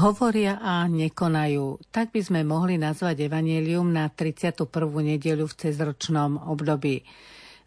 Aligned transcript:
Hovoria 0.00 0.56
a 0.56 0.88
nekonajú. 0.88 1.92
Tak 1.92 2.16
by 2.16 2.20
sme 2.24 2.40
mohli 2.40 2.80
nazvať 2.80 3.28
Evangelium 3.28 3.92
na 3.92 4.08
31. 4.08 4.64
nedeľu 4.80 5.44
v 5.44 5.54
cezročnom 5.60 6.40
období. 6.48 7.04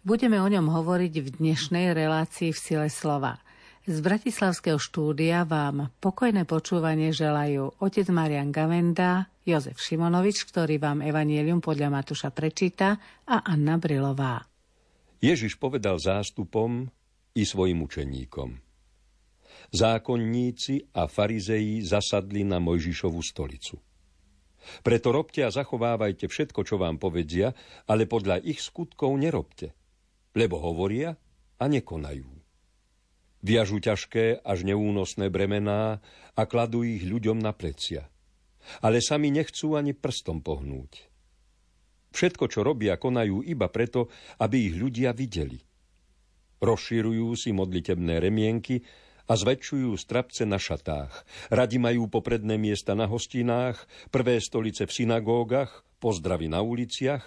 Budeme 0.02 0.42
o 0.42 0.50
ňom 0.50 0.66
hovoriť 0.66 1.14
v 1.22 1.30
dnešnej 1.30 1.94
relácii 1.94 2.50
v 2.50 2.58
sile 2.58 2.88
slova. 2.90 3.38
Z 3.86 4.02
Bratislavského 4.02 4.82
štúdia 4.82 5.46
vám 5.46 5.94
pokojné 6.02 6.50
počúvanie 6.50 7.14
želajú 7.14 7.78
otec 7.78 8.10
Marian 8.10 8.50
Gavenda, 8.50 9.30
Jozef 9.46 9.78
Šimonovič, 9.78 10.50
ktorý 10.50 10.82
vám 10.82 11.06
Evangelium 11.06 11.62
podľa 11.62 11.94
Matúša 11.94 12.34
prečíta 12.34 12.98
a 13.30 13.46
Anna 13.46 13.78
Brilová. 13.78 14.42
Ježiš 15.22 15.62
povedal 15.62 16.02
zástupom 16.02 16.90
i 17.38 17.46
svojim 17.46 17.86
učeníkom. 17.86 18.73
Zákonníci 19.72 20.92
a 20.98 21.08
farizeji 21.08 21.86
zasadli 21.86 22.44
na 22.44 22.60
Mojžišovú 22.60 23.22
stolicu. 23.24 23.80
Preto 24.84 25.12
robte 25.12 25.44
a 25.44 25.52
zachovávajte 25.52 26.28
všetko, 26.32 26.64
čo 26.64 26.76
vám 26.80 27.00
povedzia, 27.00 27.52
ale 27.88 28.08
podľa 28.08 28.40
ich 28.44 28.64
skutkov 28.64 29.12
nerobte, 29.20 29.76
lebo 30.36 30.60
hovoria 30.60 31.16
a 31.60 31.66
nekonajú. 31.68 32.28
Viažu 33.44 33.84
ťažké 33.84 34.40
až 34.40 34.64
neúnosné 34.64 35.28
bremená 35.28 36.00
a 36.32 36.42
kladú 36.48 36.88
ich 36.88 37.04
ľuďom 37.04 37.44
na 37.44 37.52
plecia. 37.52 38.08
Ale 38.80 39.04
sami 39.04 39.28
nechcú 39.36 39.76
ani 39.76 39.92
prstom 39.92 40.40
pohnúť. 40.40 41.12
Všetko, 42.16 42.48
čo 42.48 42.64
robia, 42.64 42.96
konajú 42.96 43.44
iba 43.44 43.68
preto, 43.68 44.08
aby 44.40 44.72
ich 44.72 44.76
ľudia 44.80 45.12
videli. 45.12 45.60
Rozširujú 46.64 47.36
si 47.36 47.52
modlitebné 47.52 48.24
remienky 48.24 48.80
a 49.24 49.34
zväčšujú 49.34 49.96
strapce 49.96 50.44
na 50.44 50.60
šatách. 50.60 51.12
Radi 51.48 51.78
majú 51.80 52.12
popredné 52.12 52.60
miesta 52.60 52.92
na 52.92 53.08
hostinách, 53.08 53.88
prvé 54.12 54.44
stolice 54.44 54.84
v 54.84 54.92
synagógach, 54.92 55.88
pozdravy 56.04 56.52
na 56.52 56.60
uliciach 56.60 57.24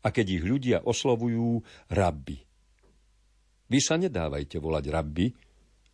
a 0.00 0.08
keď 0.14 0.26
ich 0.40 0.44
ľudia 0.46 0.78
oslovujú 0.86 1.60
rabbi. 1.90 2.38
Vy 3.70 3.78
sa 3.78 3.98
nedávajte 3.98 4.58
volať 4.58 4.84
rabbi, 4.90 5.26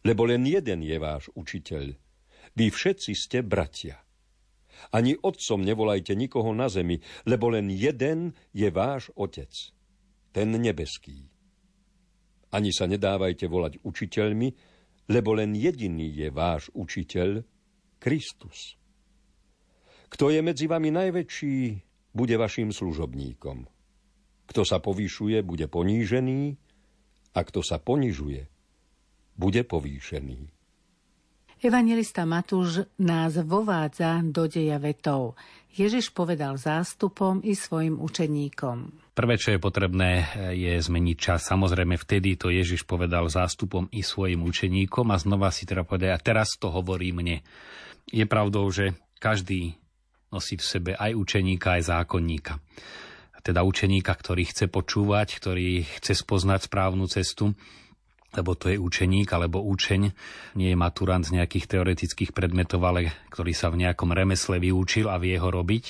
lebo 0.04 0.22
len 0.28 0.44
jeden 0.48 0.80
je 0.84 0.96
váš 0.96 1.28
učiteľ. 1.36 1.92
Vy 2.56 2.66
všetci 2.72 3.12
ste 3.12 3.44
bratia. 3.44 4.00
Ani 4.92 5.16
otcom 5.16 5.64
nevolajte 5.64 6.12
nikoho 6.12 6.52
na 6.52 6.68
zemi, 6.68 7.00
lebo 7.24 7.48
len 7.48 7.72
jeden 7.72 8.36
je 8.52 8.68
váš 8.68 9.08
otec, 9.16 9.50
ten 10.36 10.52
nebeský. 10.52 11.32
Ani 12.52 12.70
sa 12.70 12.86
nedávajte 12.86 13.48
volať 13.48 13.82
učiteľmi, 13.82 14.75
lebo 15.06 15.34
len 15.34 15.54
jediný 15.54 16.10
je 16.10 16.28
váš 16.30 16.70
učiteľ, 16.74 17.42
Kristus. 17.96 18.78
Kto 20.06 20.30
je 20.30 20.40
medzi 20.42 20.70
vami 20.70 20.94
najväčší, 20.94 21.58
bude 22.14 22.34
vašim 22.38 22.70
služobníkom. 22.70 23.66
Kto 24.46 24.62
sa 24.62 24.78
povýšuje, 24.78 25.42
bude 25.42 25.66
ponížený, 25.66 26.54
a 27.36 27.40
kto 27.44 27.60
sa 27.60 27.76
ponižuje, 27.76 28.48
bude 29.36 29.62
povýšený. 29.68 30.55
Evangelista 31.56 32.28
Matúš 32.28 32.84
nás 33.00 33.32
vovádza 33.40 34.20
do 34.28 34.44
deja 34.44 34.76
vetov. 34.76 35.40
Ježiš 35.72 36.12
povedal 36.12 36.60
zástupom 36.60 37.40
i 37.40 37.56
svojim 37.56 37.96
učeníkom. 37.96 39.08
Prvé, 39.16 39.40
čo 39.40 39.56
je 39.56 39.60
potrebné, 39.60 40.28
je 40.52 40.76
zmeniť 40.76 41.16
čas. 41.16 41.48
Samozrejme, 41.48 41.96
vtedy 41.96 42.36
to 42.36 42.52
Ježiš 42.52 42.84
povedal 42.84 43.32
zástupom 43.32 43.88
i 43.88 44.04
svojim 44.04 44.44
učeníkom 44.44 45.08
a 45.08 45.16
znova 45.16 45.48
si 45.48 45.64
teda 45.64 45.88
povedal, 45.88 46.16
a 46.16 46.20
teraz 46.20 46.60
to 46.60 46.68
hovorí 46.68 47.16
mne. 47.16 47.40
Je 48.12 48.28
pravdou, 48.28 48.68
že 48.68 48.92
každý 49.16 49.80
nosí 50.28 50.60
v 50.60 50.64
sebe 50.64 50.92
aj 50.92 51.16
učeníka, 51.16 51.80
aj 51.80 51.88
zákonníka. 51.88 52.60
Teda 53.40 53.64
učeníka, 53.64 54.12
ktorý 54.12 54.44
chce 54.44 54.68
počúvať, 54.68 55.40
ktorý 55.40 55.88
chce 55.88 56.20
spoznať 56.20 56.68
správnu 56.68 57.08
cestu 57.08 57.56
lebo 58.36 58.52
to 58.54 58.68
je 58.68 58.76
učeník 58.76 59.32
alebo 59.32 59.64
učeň, 59.64 60.02
nie 60.60 60.68
je 60.70 60.76
maturant 60.76 61.24
z 61.24 61.40
nejakých 61.40 61.66
teoretických 61.66 62.30
predmetov, 62.36 62.84
ale 62.84 63.10
ktorý 63.32 63.56
sa 63.56 63.72
v 63.72 63.82
nejakom 63.82 64.12
remesle 64.12 64.60
vyučil 64.60 65.08
a 65.08 65.16
vie 65.16 65.40
ho 65.40 65.48
robiť. 65.48 65.84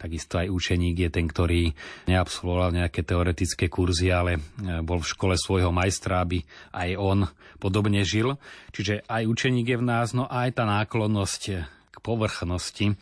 Takisto 0.00 0.40
aj 0.40 0.48
učeník 0.48 0.96
je 0.96 1.10
ten, 1.12 1.28
ktorý 1.28 1.70
neabsolvoval 2.08 2.72
nejaké 2.80 3.04
teoretické 3.04 3.68
kurzy, 3.68 4.08
ale 4.08 4.40
e, 4.40 4.40
bol 4.80 5.04
v 5.04 5.10
škole 5.12 5.34
svojho 5.36 5.70
majstra, 5.70 6.24
aby 6.24 6.40
aj 6.72 6.90
on 6.96 7.28
podobne 7.60 8.00
žil. 8.02 8.40
Čiže 8.72 9.04
aj 9.04 9.28
učeník 9.28 9.76
je 9.76 9.78
v 9.78 9.84
nás, 9.84 10.16
no 10.16 10.24
aj 10.24 10.56
tá 10.56 10.64
náklonnosť 10.64 11.42
k 11.90 11.96
povrchnosti 12.00 12.96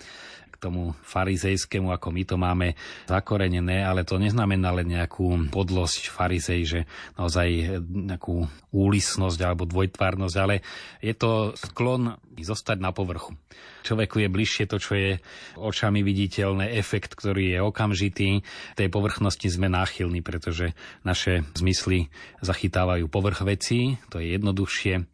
tomu 0.59 0.93
farizejskému, 1.07 1.95
ako 1.95 2.09
my 2.11 2.23
to 2.27 2.37
máme 2.37 2.69
zakorenené, 3.07 3.87
ale 3.87 4.03
to 4.03 4.19
neznamená 4.19 4.75
len 4.75 4.91
nejakú 4.91 5.51
podlosť 5.55 6.11
farizej, 6.11 6.61
že 6.67 6.81
naozaj 7.15 7.81
nejakú 7.87 8.45
úlisnosť 8.75 9.39
alebo 9.41 9.65
dvojtvárnosť, 9.65 10.37
ale 10.37 10.61
je 10.99 11.15
to 11.15 11.55
sklon 11.57 12.19
zostať 12.39 12.79
na 12.79 12.95
povrchu. 12.95 13.35
Človeku 13.83 14.21
je 14.21 14.29
bližšie 14.29 14.65
to, 14.69 14.77
čo 14.77 14.93
je 14.95 15.11
očami 15.57 16.05
viditeľné, 16.05 16.77
efekt, 16.77 17.17
ktorý 17.17 17.57
je 17.57 17.59
okamžitý. 17.65 18.45
Tej 18.77 18.89
povrchnosti 18.93 19.49
sme 19.49 19.73
náchylní, 19.73 20.21
pretože 20.21 20.77
naše 21.03 21.47
zmysly 21.57 22.13
zachytávajú 22.45 23.09
povrch 23.09 23.43
vecí, 23.47 23.97
to 24.13 24.21
je 24.21 24.37
jednoduchšie 24.37 25.09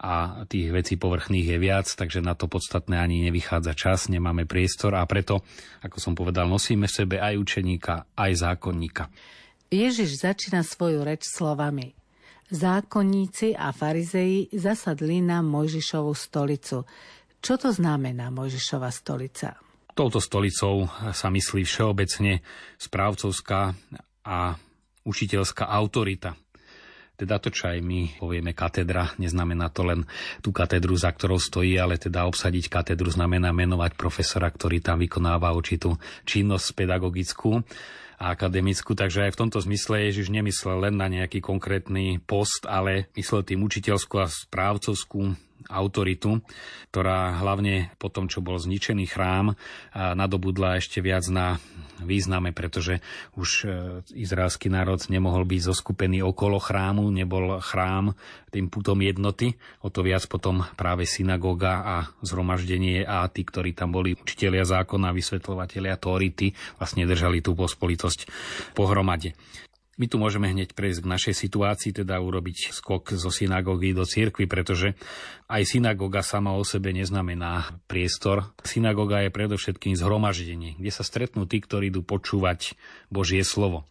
a 0.00 0.48
tých 0.48 0.72
vecí 0.72 0.96
povrchných 0.96 1.44
je 1.44 1.58
viac, 1.60 1.84
takže 1.84 2.24
na 2.24 2.32
to 2.32 2.48
podstatné 2.48 2.96
ani 2.96 3.20
nevychádza 3.28 3.76
čas, 3.76 4.08
nemáme 4.08 4.48
priestor 4.48 4.96
a 4.96 5.04
preto, 5.04 5.44
ako 5.84 6.00
som 6.00 6.16
povedal, 6.16 6.48
nosíme 6.48 6.88
v 6.88 6.96
sebe 7.04 7.16
aj 7.20 7.36
učeníka, 7.36 8.08
aj 8.16 8.32
zákonníka. 8.40 9.12
Ježiš 9.68 10.24
začína 10.24 10.64
svoju 10.64 11.04
reč 11.04 11.28
slovami. 11.28 11.92
Zákonníci 12.50 13.54
a 13.54 13.70
farizeji 13.70 14.50
zasadli 14.50 15.22
na 15.22 15.44
Mojžišovú 15.44 16.10
stolicu. 16.16 16.82
Čo 17.38 17.54
to 17.60 17.70
znamená 17.70 18.32
Mojžišova 18.34 18.90
stolica? 18.90 19.54
Touto 19.94 20.18
stolicou 20.18 20.88
sa 21.12 21.28
myslí 21.28 21.62
všeobecne 21.62 22.42
správcovská 22.80 23.76
a 24.26 24.56
učiteľská 25.04 25.68
autorita. 25.70 26.34
Teda 27.20 27.36
to, 27.36 27.52
čo 27.52 27.68
aj 27.68 27.84
my 27.84 28.16
povieme 28.16 28.56
katedra, 28.56 29.12
neznamená 29.20 29.68
to 29.68 29.84
len 29.84 30.08
tú 30.40 30.56
katedru, 30.56 30.96
za 30.96 31.12
ktorou 31.12 31.36
stojí, 31.36 31.76
ale 31.76 32.00
teda 32.00 32.24
obsadiť 32.24 32.72
katedru 32.72 33.12
znamená 33.12 33.52
menovať 33.52 33.92
profesora, 33.92 34.48
ktorý 34.48 34.80
tam 34.80 34.96
vykonáva 35.04 35.52
určitú 35.52 36.00
činnosť 36.24 36.72
pedagogickú 36.72 37.60
a 38.16 38.32
akademickú, 38.32 38.96
takže 38.96 39.28
aj 39.28 39.36
v 39.36 39.40
tomto 39.44 39.60
zmysle 39.60 40.08
Ježiš 40.08 40.32
nemyslel 40.32 40.88
len 40.88 40.96
na 40.96 41.12
nejaký 41.12 41.44
konkrétny 41.44 42.24
post, 42.24 42.64
ale 42.64 43.12
myslel 43.16 43.44
tým 43.44 43.60
učiteľskú 43.68 44.16
a 44.16 44.28
správcovskú 44.28 45.49
autoritu, 45.68 46.40
ktorá 46.94 47.36
hlavne 47.42 47.92
po 48.00 48.08
tom, 48.08 48.30
čo 48.30 48.40
bol 48.40 48.56
zničený 48.56 49.04
chrám, 49.10 49.58
nadobudla 49.92 50.80
ešte 50.80 51.04
viac 51.04 51.26
na 51.28 51.60
význame, 52.04 52.50
pretože 52.56 53.04
už 53.36 53.48
e, 53.64 53.66
izraelský 54.16 54.72
národ 54.72 55.00
nemohol 55.12 55.44
byť 55.44 55.60
zoskupený 55.72 56.24
okolo 56.24 56.56
chrámu, 56.56 57.08
nebol 57.12 57.60
chrám 57.60 58.16
tým 58.50 58.72
putom 58.72 58.98
jednoty, 59.04 59.54
o 59.84 59.92
to 59.92 60.02
viac 60.02 60.24
potom 60.26 60.66
práve 60.74 61.06
synagóga 61.06 61.84
a 61.84 61.96
zhromaždenie 62.24 63.06
a 63.06 63.28
tí, 63.30 63.46
ktorí 63.46 63.76
tam 63.76 63.94
boli 63.94 64.16
učitelia 64.16 64.66
zákona, 64.66 65.14
vysvetľovateľia 65.14 66.00
Tority, 66.00 66.56
vlastne 66.80 67.06
držali 67.06 67.44
tú 67.44 67.54
pospolitosť 67.54 68.26
pohromade. 68.74 69.36
My 70.00 70.08
tu 70.08 70.16
môžeme 70.16 70.48
hneď 70.48 70.72
prejsť 70.72 71.04
k 71.04 71.12
našej 71.12 71.34
situácii, 71.36 71.92
teda 71.92 72.16
urobiť 72.16 72.72
skok 72.72 73.20
zo 73.20 73.28
synagógy 73.28 73.92
do 73.92 74.08
cirkvi, 74.08 74.48
pretože 74.48 74.96
aj 75.44 75.76
synagóga 75.76 76.24
sama 76.24 76.56
o 76.56 76.64
sebe 76.64 76.96
neznamená 76.96 77.76
priestor. 77.84 78.48
Synagóga 78.64 79.20
je 79.20 79.28
predovšetkým 79.28 80.00
zhromaždenie, 80.00 80.80
kde 80.80 80.88
sa 80.88 81.04
stretnú 81.04 81.44
tí, 81.44 81.60
ktorí 81.60 81.92
idú 81.92 82.00
počúvať 82.00 82.80
Božie 83.12 83.44
slovo. 83.44 83.84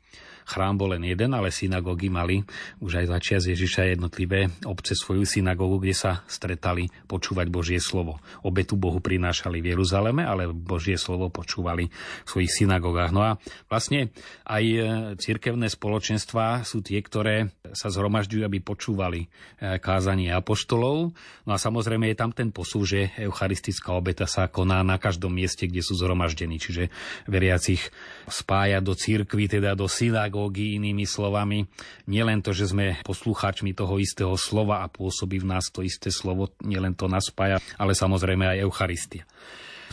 Chrám 0.50 0.82
bol 0.82 0.98
len 0.98 1.06
jeden, 1.06 1.30
ale 1.38 1.54
synagógy 1.54 2.10
mali 2.10 2.42
už 2.82 3.06
aj 3.06 3.06
začias 3.14 3.46
Ježiša 3.46 3.94
jednotlivé 3.94 4.50
obce 4.66 4.98
svoju 4.98 5.22
synagógu, 5.22 5.78
kde 5.78 5.94
sa 5.94 6.12
stretali 6.26 6.90
počúvať 7.06 7.54
Božie 7.54 7.78
slovo. 7.78 8.18
Obetu 8.42 8.74
Bohu 8.74 8.98
prinášali 8.98 9.62
v 9.62 9.78
Jeruzaleme, 9.78 10.26
ale 10.26 10.50
Božie 10.50 10.98
slovo 10.98 11.30
počúvali 11.30 11.94
v 12.26 12.28
svojich 12.28 12.66
synagógach. 12.66 13.14
No 13.14 13.22
a 13.22 13.38
vlastne 13.70 14.10
aj 14.50 14.64
e, 14.66 14.78
cirkevné 15.22 15.70
spoločenstvá 15.70 16.66
sú 16.66 16.82
tie, 16.82 16.98
ktoré 16.98 17.54
sa 17.78 17.94
zhromažďujú, 17.94 18.42
aby 18.42 18.58
počúvali 18.66 19.30
e, 19.62 19.78
kázanie 19.78 20.34
apoštolov. 20.34 21.14
No 21.46 21.52
a 21.54 21.62
samozrejme 21.62 22.10
je 22.10 22.18
tam 22.18 22.34
ten 22.34 22.50
posúv, 22.50 22.90
že 22.90 23.14
eucharistická 23.22 23.94
obeta 23.94 24.26
sa 24.26 24.50
koná 24.50 24.82
na 24.82 24.98
každom 24.98 25.30
mieste, 25.30 25.70
kde 25.70 25.86
sú 25.86 25.94
zhromaždení. 25.94 26.58
Čiže 26.58 26.90
veriacich 27.30 27.94
spája 28.26 28.82
do 28.82 28.98
církvy, 28.98 29.46
teda 29.46 29.78
do 29.78 29.86
synagóg 29.86 30.39
pedagógy, 30.40 30.80
inými 30.80 31.04
slovami. 31.04 31.68
Nielen 32.08 32.40
to, 32.40 32.56
že 32.56 32.72
sme 32.72 32.96
poslucháčmi 33.04 33.76
toho 33.76 34.00
istého 34.00 34.32
slova 34.40 34.88
a 34.88 34.88
pôsobí 34.88 35.44
v 35.44 35.52
nás 35.52 35.68
to 35.68 35.84
isté 35.84 36.08
slovo, 36.16 36.56
nielen 36.64 36.96
to 36.96 37.12
nás 37.12 37.28
spája, 37.28 37.60
ale 37.76 37.92
samozrejme 37.92 38.48
aj 38.48 38.64
Eucharistia. 38.64 39.28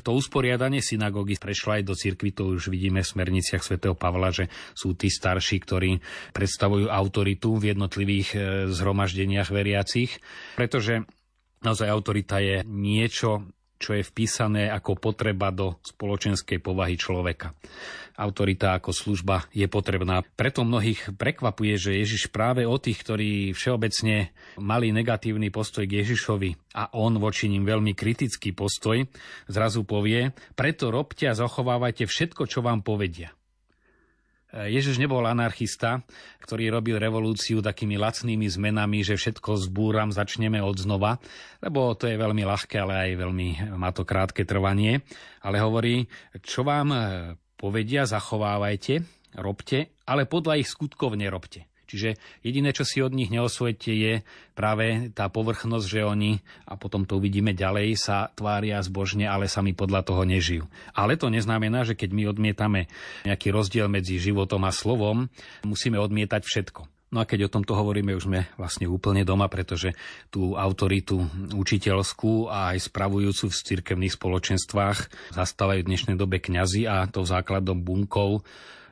to 0.07 0.15
usporiadanie 0.15 0.79
synagógy 0.79 1.35
prešlo 1.35 1.75
aj 1.75 1.83
do 1.83 1.99
cirkvi, 1.99 2.31
to 2.31 2.55
už 2.55 2.71
vidíme 2.71 3.03
v 3.03 3.11
smerniciach 3.11 3.59
svätého 3.59 3.99
Pavla, 3.99 4.31
že 4.31 4.47
sú 4.71 4.95
tí 4.95 5.11
starší, 5.11 5.59
ktorí 5.67 5.99
predstavujú 6.31 6.87
autoritu 6.87 7.59
v 7.59 7.75
jednotlivých 7.75 8.29
e, 8.31 8.39
zhromaždeniach 8.71 9.51
veriacich, 9.51 10.23
pretože 10.55 11.03
naozaj 11.67 11.91
autorita 11.91 12.39
je 12.39 12.63
niečo, 12.63 13.51
čo 13.77 13.97
je 13.97 14.03
vpísané 14.03 14.69
ako 14.73 14.97
potreba 14.97 15.53
do 15.53 15.77
spoločenskej 15.85 16.59
povahy 16.61 16.97
človeka. 16.97 17.53
Autorita 18.17 18.81
ako 18.81 18.97
služba 18.97 19.45
je 19.53 19.69
potrebná. 19.69 20.25
Preto 20.25 20.65
mnohých 20.65 21.13
prekvapuje, 21.21 21.77
že 21.77 22.01
Ježiš 22.01 22.33
práve 22.33 22.65
o 22.65 22.81
tých, 22.81 23.05
ktorí 23.05 23.53
všeobecne 23.53 24.33
mali 24.57 24.89
negatívny 24.89 25.53
postoj 25.53 25.85
k 25.85 26.01
Ježišovi 26.01 26.73
a 26.81 26.97
on 26.97 27.21
voči 27.21 27.53
ním 27.53 27.69
veľmi 27.69 27.93
kritický 27.93 28.57
postoj, 28.57 29.05
zrazu 29.53 29.85
povie, 29.85 30.33
preto 30.57 30.89
robte 30.89 31.29
a 31.29 31.37
zachovávajte 31.37 32.09
všetko, 32.09 32.49
čo 32.49 32.65
vám 32.65 32.81
povedia. 32.81 33.37
Ježiš 34.55 35.03
nebol 35.03 35.27
anarchista, 35.27 36.07
ktorý 36.41 36.71
robil 36.71 36.97
revolúciu 37.03 37.59
takými 37.61 37.99
lacnými 37.99 38.47
zmenami, 38.47 39.03
že 39.03 39.19
všetko 39.19 39.59
zbúram, 39.59 40.15
začneme 40.15 40.63
od 40.63 40.79
znova, 40.79 41.19
lebo 41.61 41.93
to 41.99 42.07
je 42.07 42.15
veľmi 42.15 42.47
ľahké, 42.47 42.79
ale 42.79 42.95
aj 43.11 43.11
veľmi 43.27 43.49
má 43.75 43.91
to 43.91 44.07
krátke 44.07 44.47
trvanie. 44.47 45.03
Ale 45.43 45.59
hovorí, 45.59 46.07
čo 46.47 46.63
vám 46.63 46.95
povedia, 47.59 48.07
zachovávajte, 48.07 49.03
robte, 49.37 49.99
ale 50.07 50.25
podľa 50.31 50.63
ich 50.63 50.71
skutkov 50.71 51.19
nerobte. 51.19 51.67
Čiže 51.87 52.19
jediné, 52.43 52.75
čo 52.75 52.83
si 52.83 52.99
od 52.99 53.15
nich 53.15 53.31
neosvojete, 53.31 53.91
je 53.95 54.15
práve 54.59 55.15
tá 55.15 55.31
povrchnosť, 55.31 55.87
že 55.87 56.01
oni, 56.03 56.43
a 56.67 56.75
potom 56.75 57.07
to 57.07 57.23
uvidíme 57.23 57.55
ďalej, 57.55 57.95
sa 57.95 58.35
tvária 58.35 58.83
zbožne, 58.83 59.31
ale 59.31 59.47
sami 59.47 59.71
podľa 59.71 60.03
toho 60.03 60.27
nežijú. 60.27 60.67
Ale 60.93 61.15
to 61.15 61.31
neznamená, 61.31 61.87
že 61.87 61.95
keď 61.95 62.11
my 62.11 62.23
odmietame 62.27 62.91
nejaký 63.23 63.55
rozdiel 63.55 63.87
medzi 63.87 64.19
životom 64.19 64.67
a 64.67 64.75
slovom, 64.75 65.31
musíme 65.63 65.97
odmietať 66.03 66.43
všetko. 66.43 66.97
No 67.07 67.23
a 67.23 67.29
keď 67.29 67.47
o 67.47 67.53
tomto 67.55 67.79
hovoríme, 67.79 68.19
už 68.19 68.27
sme 68.27 68.51
vlastne 68.59 68.91
úplne 68.91 69.23
doma, 69.23 69.47
pretože 69.47 69.95
tú 70.27 70.59
autoritu 70.59 71.23
učiteľskú 71.55 72.51
a 72.51 72.75
aj 72.75 72.91
spravujúcu 72.91 73.47
v 73.47 73.63
cirkevných 73.63 74.17
spoločenstvách 74.19 74.99
zastávajú 75.39 75.87
v 75.87 75.91
dnešnej 75.95 76.19
dobe 76.19 76.43
kňazi 76.43 76.83
a 76.91 77.07
to 77.07 77.23
základom 77.23 77.79
bunkou 77.79 78.43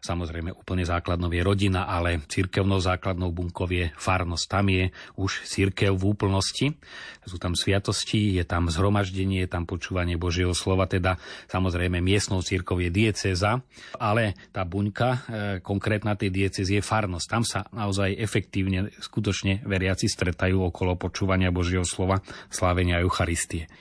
Samozrejme 0.04 0.52
úplne 0.52 0.84
základnou 0.84 1.32
je 1.32 1.40
rodina, 1.40 1.88
ale 1.88 2.20
cirkevnou 2.28 2.76
základnou 2.76 3.32
bunkou 3.32 3.64
je 3.72 3.88
farnosť. 3.96 4.44
Tam 4.44 4.68
je 4.68 4.92
už 5.16 5.48
cirkev 5.48 5.96
v 5.96 6.12
úplnosti. 6.12 6.76
Sú 7.24 7.40
tam 7.40 7.56
sviatosti, 7.56 8.36
je 8.36 8.44
tam 8.44 8.68
zhromaždenie, 8.68 9.48
je 9.48 9.48
tam 9.48 9.64
počúvanie 9.64 10.20
Božieho 10.20 10.52
slova, 10.52 10.84
teda 10.84 11.16
samozrejme 11.48 12.04
miestnou 12.04 12.44
cirkov 12.44 12.84
je 12.84 12.92
dieceza, 12.92 13.64
ale 13.96 14.36
tá 14.52 14.68
buňka 14.68 15.08
e, 15.08 15.18
konkrétna 15.64 16.20
tej 16.20 16.28
diecezy 16.28 16.78
je 16.78 16.82
farnosť. 16.84 17.26
Tam 17.32 17.40
sa 17.40 17.64
naozaj 17.72 18.20
efektívne, 18.20 18.92
skutočne 19.00 19.64
veriaci 19.64 20.04
stretajú 20.04 20.68
okolo 20.68 21.00
počúvania 21.00 21.48
Božieho 21.48 21.88
slova, 21.88 22.20
slávenia 22.52 23.00
Eucharistie. 23.00 23.72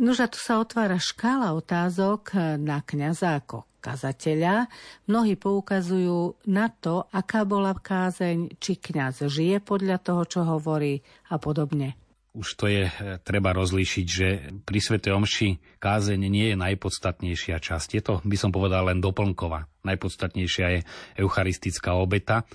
Nož 0.00 0.24
a 0.24 0.28
tu 0.28 0.40
sa 0.40 0.56
otvára 0.56 0.96
škála 0.96 1.52
otázok 1.52 2.32
na 2.56 2.80
kňaza 2.80 3.44
ako 3.44 3.68
kazateľa. 3.82 4.70
Mnohí 5.10 5.34
poukazujú 5.34 6.38
na 6.48 6.70
to, 6.70 7.04
aká 7.10 7.42
bola 7.42 7.74
kázeň, 7.74 8.56
či 8.62 8.78
kňaz 8.78 9.26
žije 9.26 9.58
podľa 9.60 9.98
toho, 9.98 10.22
čo 10.24 10.40
hovorí 10.46 11.02
a 11.28 11.36
podobne. 11.36 11.98
Už 12.32 12.56
to 12.56 12.64
je 12.64 12.88
e, 12.88 13.20
treba 13.20 13.52
rozlíšiť, 13.52 14.06
že 14.08 14.28
pri 14.64 14.78
Svete 14.80 15.12
Omši 15.12 15.76
kázeň 15.76 16.20
nie 16.32 16.48
je 16.48 16.56
najpodstatnejšia 16.56 17.60
časť. 17.60 17.88
Je 17.92 18.00
to, 18.00 18.14
by 18.24 18.36
som 18.40 18.48
povedal, 18.48 18.88
len 18.88 19.04
doplnková. 19.04 19.68
Najpodstatnejšia 19.84 20.66
je 20.72 20.80
eucharistická 21.20 21.92
obeta 21.92 22.48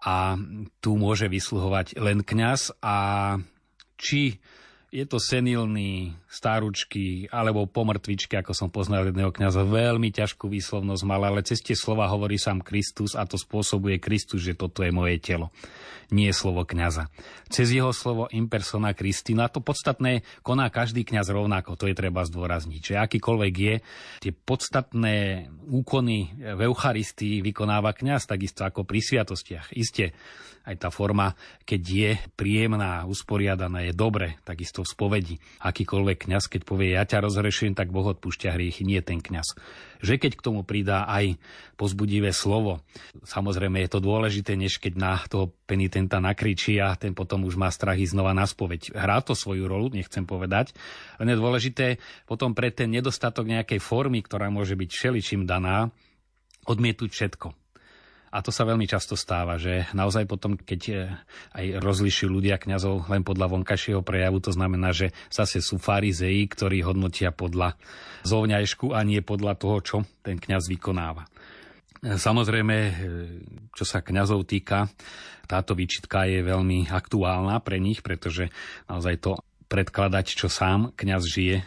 a 0.00 0.40
tu 0.80 0.96
môže 0.96 1.28
vysluhovať 1.28 2.00
len 2.00 2.24
kňaz 2.24 2.80
a 2.80 2.96
či 4.00 4.40
je 4.92 5.08
to 5.08 5.16
senilný, 5.16 6.12
staručky 6.28 7.24
alebo 7.32 7.64
pomrtvičky, 7.64 8.36
ako 8.36 8.52
som 8.52 8.68
poznal 8.68 9.08
jedného 9.08 9.32
kňaza, 9.32 9.64
veľmi 9.64 10.12
ťažkú 10.12 10.52
výslovnosť 10.52 11.02
mal, 11.08 11.24
ale 11.24 11.40
cez 11.40 11.64
tie 11.64 11.72
slova 11.72 12.04
hovorí 12.12 12.36
sám 12.36 12.60
Kristus 12.60 13.16
a 13.16 13.24
to 13.24 13.40
spôsobuje 13.40 13.96
Kristus, 13.96 14.44
že 14.44 14.52
toto 14.52 14.84
je 14.84 14.92
moje 14.92 15.16
telo. 15.16 15.48
Nie 16.12 16.36
slovo 16.36 16.68
kňaza. 16.68 17.08
Cez 17.48 17.72
jeho 17.72 17.88
slovo 17.96 18.28
impersona 18.28 18.92
Kristina 18.92 19.48
to 19.48 19.64
podstatné 19.64 20.28
koná 20.44 20.68
každý 20.68 21.08
kňaz 21.08 21.32
rovnako, 21.32 21.80
to 21.80 21.88
je 21.88 21.96
treba 21.96 22.20
zdôrazniť. 22.28 22.92
Že 22.92 22.94
akýkoľvek 23.00 23.54
je, 23.56 23.74
tie 24.20 24.32
podstatné 24.36 25.48
úkony 25.72 26.36
v 26.36 26.60
Eucharistii 26.68 27.40
vykonáva 27.40 27.96
kňaz, 27.96 28.28
takisto 28.28 28.68
ako 28.68 28.84
pri 28.84 29.00
sviatostiach. 29.00 29.72
Isté, 29.72 30.12
aj 30.62 30.76
tá 30.78 30.88
forma, 30.94 31.34
keď 31.66 31.82
je 31.82 32.10
príjemná, 32.38 33.02
usporiadaná, 33.10 33.82
je 33.82 33.92
dobre, 33.94 34.38
takisto 34.46 34.86
v 34.86 34.90
spovedi. 34.90 35.36
Akýkoľvek 35.58 36.30
kňaz, 36.30 36.46
keď 36.46 36.62
povie, 36.62 36.94
ja 36.94 37.02
ťa 37.02 37.22
rozhrešujem, 37.22 37.74
tak 37.74 37.90
Boh 37.90 38.06
odpúšťa 38.06 38.54
hriechy, 38.54 38.86
nie 38.86 39.02
ten 39.02 39.18
kňaz. 39.18 39.58
Že 40.02 40.18
keď 40.18 40.32
k 40.38 40.44
tomu 40.44 40.66
pridá 40.66 41.06
aj 41.06 41.38
pozbudivé 41.78 42.30
slovo, 42.34 42.82
samozrejme 43.22 43.82
je 43.86 43.90
to 43.90 44.00
dôležité, 44.02 44.58
než 44.58 44.78
keď 44.78 44.92
na 44.98 45.14
toho 45.26 45.54
penitenta 45.66 46.18
nakričí 46.18 46.78
a 46.82 46.94
ten 46.98 47.14
potom 47.14 47.46
už 47.46 47.58
má 47.58 47.70
strach 47.70 47.98
ísť 47.98 48.14
znova 48.18 48.34
na 48.34 48.46
spoveď. 48.46 48.94
Hrá 48.94 49.22
to 49.22 49.38
svoju 49.38 49.66
rolu, 49.70 49.94
nechcem 49.94 50.26
povedať, 50.26 50.74
len 51.22 51.30
je 51.30 51.38
dôležité 51.38 51.86
potom 52.26 52.54
pre 52.54 52.74
ten 52.74 52.90
nedostatok 52.90 53.46
nejakej 53.46 53.78
formy, 53.78 54.22
ktorá 54.22 54.50
môže 54.50 54.74
byť 54.74 54.90
všeličím 54.90 55.46
daná, 55.46 55.90
odmietuť 56.66 57.10
všetko 57.10 57.61
a 58.32 58.40
to 58.40 58.48
sa 58.48 58.64
veľmi 58.64 58.88
často 58.88 59.12
stáva, 59.12 59.60
že 59.60 59.84
naozaj 59.92 60.24
potom, 60.24 60.56
keď 60.56 60.80
e, 60.88 60.94
aj 61.52 61.66
rozlišujú 61.84 62.32
ľudia 62.32 62.56
kňazov 62.56 63.12
len 63.12 63.20
podľa 63.20 63.52
vonkajšieho 63.52 64.00
prejavu, 64.00 64.40
to 64.40 64.56
znamená, 64.56 64.96
že 64.96 65.12
zase 65.28 65.60
sú 65.60 65.76
farizei, 65.76 66.40
ktorí 66.48 66.80
hodnotia 66.80 67.28
podľa 67.28 67.76
zovňajšku 68.24 68.96
a 68.96 69.04
nie 69.04 69.20
podľa 69.20 69.52
toho, 69.60 69.76
čo 69.84 69.96
ten 70.24 70.40
kňaz 70.40 70.64
vykonáva. 70.72 71.28
Samozrejme, 72.02 72.76
e, 72.80 72.92
čo 73.76 73.84
sa 73.84 74.00
kňazov 74.00 74.48
týka, 74.48 74.88
táto 75.44 75.76
výčitka 75.76 76.24
je 76.24 76.40
veľmi 76.40 76.88
aktuálna 76.88 77.60
pre 77.60 77.76
nich, 77.76 78.00
pretože 78.00 78.48
naozaj 78.88 79.20
to 79.20 79.32
predkladať, 79.72 80.36
čo 80.36 80.52
sám 80.52 80.92
kňaz 80.92 81.22
žije, 81.24 81.64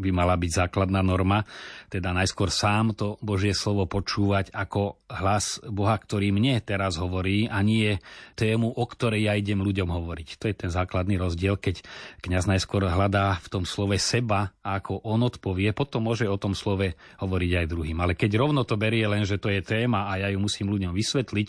by 0.00 0.08
mala 0.08 0.40
byť 0.40 0.64
základná 0.64 1.04
norma. 1.04 1.44
Teda 1.92 2.16
najskôr 2.16 2.48
sám 2.48 2.96
to 2.96 3.20
Božie 3.20 3.52
slovo 3.52 3.84
počúvať 3.84 4.48
ako 4.56 4.96
hlas 5.12 5.60
Boha, 5.68 6.00
ktorý 6.00 6.32
mne 6.32 6.56
teraz 6.64 6.96
hovorí 6.96 7.52
a 7.52 7.60
nie 7.60 8.00
tému, 8.40 8.72
o 8.72 8.84
ktorej 8.88 9.28
ja 9.28 9.36
idem 9.36 9.60
ľuďom 9.60 9.92
hovoriť. 9.92 10.40
To 10.40 10.48
je 10.48 10.56
ten 10.56 10.70
základný 10.72 11.20
rozdiel, 11.20 11.60
keď 11.60 11.84
kňaz 12.24 12.48
najskôr 12.48 12.88
hľadá 12.88 13.36
v 13.44 13.50
tom 13.52 13.68
slove 13.68 14.00
seba 14.00 14.56
a 14.64 14.80
ako 14.80 15.04
on 15.04 15.20
odpovie, 15.20 15.76
potom 15.76 16.08
môže 16.08 16.24
o 16.24 16.40
tom 16.40 16.56
slove 16.56 16.96
hovoriť 17.20 17.52
aj 17.60 17.66
druhým. 17.68 18.00
Ale 18.00 18.16
keď 18.16 18.40
rovno 18.40 18.64
to 18.64 18.80
berie 18.80 19.04
len, 19.04 19.28
že 19.28 19.36
to 19.36 19.52
je 19.52 19.60
téma 19.60 20.08
a 20.08 20.24
ja 20.24 20.32
ju 20.32 20.40
musím 20.40 20.72
ľuďom 20.72 20.96
vysvetliť, 20.96 21.48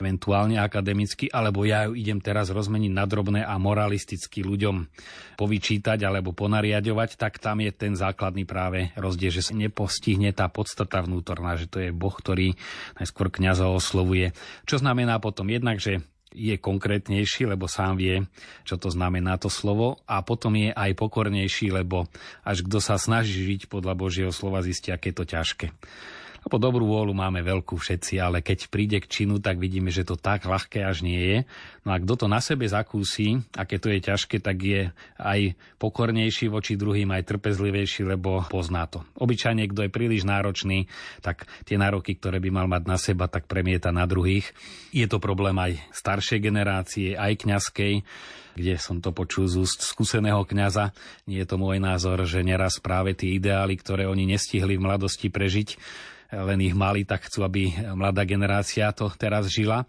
eventuálne 0.00 0.56
akademicky, 0.58 1.28
alebo 1.28 1.66
ja 1.66 1.86
ju 1.86 1.98
idem 1.98 2.22
teraz 2.22 2.48
rozmeniť 2.54 2.92
na 2.94 3.04
drobné 3.04 3.40
a 3.42 3.54
moralisticky 3.58 4.46
ľuďom 4.46 4.86
povyčítať 5.36 5.98
alebo 6.06 6.34
ponariadovať, 6.34 7.18
tak 7.18 7.42
tam 7.42 7.62
je 7.62 7.70
ten 7.74 7.94
základný 7.94 8.46
práve 8.46 8.90
rozdiel, 8.94 9.30
že 9.34 9.46
sa 9.46 9.54
nepostihne 9.54 10.30
tá 10.34 10.46
podstata 10.50 11.02
vnútorná, 11.02 11.58
že 11.58 11.70
to 11.70 11.78
je 11.82 11.90
Boh, 11.94 12.14
ktorý 12.14 12.54
najskôr 12.98 13.30
kniaza 13.30 13.70
oslovuje. 13.70 14.34
Čo 14.64 14.82
znamená 14.82 15.18
potom 15.18 15.46
jednak, 15.50 15.78
že 15.82 16.02
je 16.34 16.60
konkrétnejší, 16.60 17.48
lebo 17.48 17.64
sám 17.70 17.96
vie, 17.96 18.28
čo 18.68 18.76
to 18.76 18.92
znamená 18.92 19.40
to 19.40 19.48
slovo 19.48 20.04
a 20.04 20.20
potom 20.20 20.52
je 20.60 20.70
aj 20.76 20.92
pokornejší, 20.92 21.72
lebo 21.72 22.06
až 22.44 22.64
kto 22.68 22.78
sa 22.84 23.00
snaží 23.00 23.48
žiť 23.48 23.72
podľa 23.72 23.96
Božieho 23.96 24.32
slova, 24.32 24.60
zistí, 24.60 24.92
aké 24.92 25.10
je 25.10 25.16
to 25.16 25.24
ťažké. 25.24 25.66
Lebo 26.46 26.56
dobrú 26.62 26.86
vôľu 26.86 27.14
máme 27.14 27.42
veľkú 27.42 27.74
všetci, 27.74 28.22
ale 28.22 28.38
keď 28.40 28.70
príde 28.70 28.98
k 29.02 29.10
činu, 29.10 29.42
tak 29.42 29.58
vidíme, 29.58 29.90
že 29.90 30.06
to 30.06 30.14
tak 30.14 30.46
ľahké 30.46 30.86
až 30.86 31.02
nie 31.02 31.18
je. 31.18 31.38
No 31.82 31.90
a 31.94 31.98
kto 31.98 32.14
to 32.14 32.26
na 32.30 32.38
sebe 32.38 32.68
zakúsi, 32.68 33.42
aké 33.58 33.82
to 33.82 33.90
je 33.90 33.98
ťažké, 33.98 34.38
tak 34.38 34.56
je 34.62 34.94
aj 35.18 35.58
pokornejší 35.82 36.46
voči 36.46 36.78
druhým, 36.78 37.10
aj 37.10 37.26
trpezlivejší, 37.26 38.06
lebo 38.06 38.46
pozná 38.46 38.86
to. 38.86 39.02
Obyčajne, 39.18 39.66
kto 39.66 39.86
je 39.86 39.90
príliš 39.90 40.22
náročný, 40.22 40.86
tak 41.24 41.50
tie 41.66 41.74
nároky, 41.74 42.14
ktoré 42.14 42.38
by 42.38 42.50
mal 42.54 42.66
mať 42.70 42.82
na 42.86 42.96
seba, 43.00 43.26
tak 43.26 43.50
premieta 43.50 43.90
na 43.90 44.06
druhých. 44.06 44.46
Je 44.94 45.04
to 45.10 45.18
problém 45.18 45.58
aj 45.58 45.80
staršej 45.90 46.38
generácie, 46.38 47.18
aj 47.18 47.44
kňazskej 47.44 48.06
kde 48.58 48.74
som 48.74 48.98
to 48.98 49.14
počul 49.14 49.46
z 49.46 49.62
úst 49.62 49.86
skúseného 49.86 50.42
kňaza. 50.42 50.90
Nie 51.30 51.46
je 51.46 51.48
to 51.48 51.62
môj 51.62 51.78
názor, 51.78 52.26
že 52.26 52.42
neraz 52.42 52.82
práve 52.82 53.14
tie 53.14 53.38
ideály, 53.38 53.78
ktoré 53.78 54.10
oni 54.10 54.34
nestihli 54.34 54.74
v 54.74 54.82
mladosti 54.82 55.30
prežiť, 55.30 55.78
len 56.32 56.60
ich 56.60 56.76
mali, 56.76 57.08
tak 57.08 57.28
chcú, 57.28 57.44
aby 57.44 57.72
mladá 57.96 58.24
generácia 58.28 58.92
to 58.92 59.08
teraz 59.16 59.48
žila. 59.48 59.88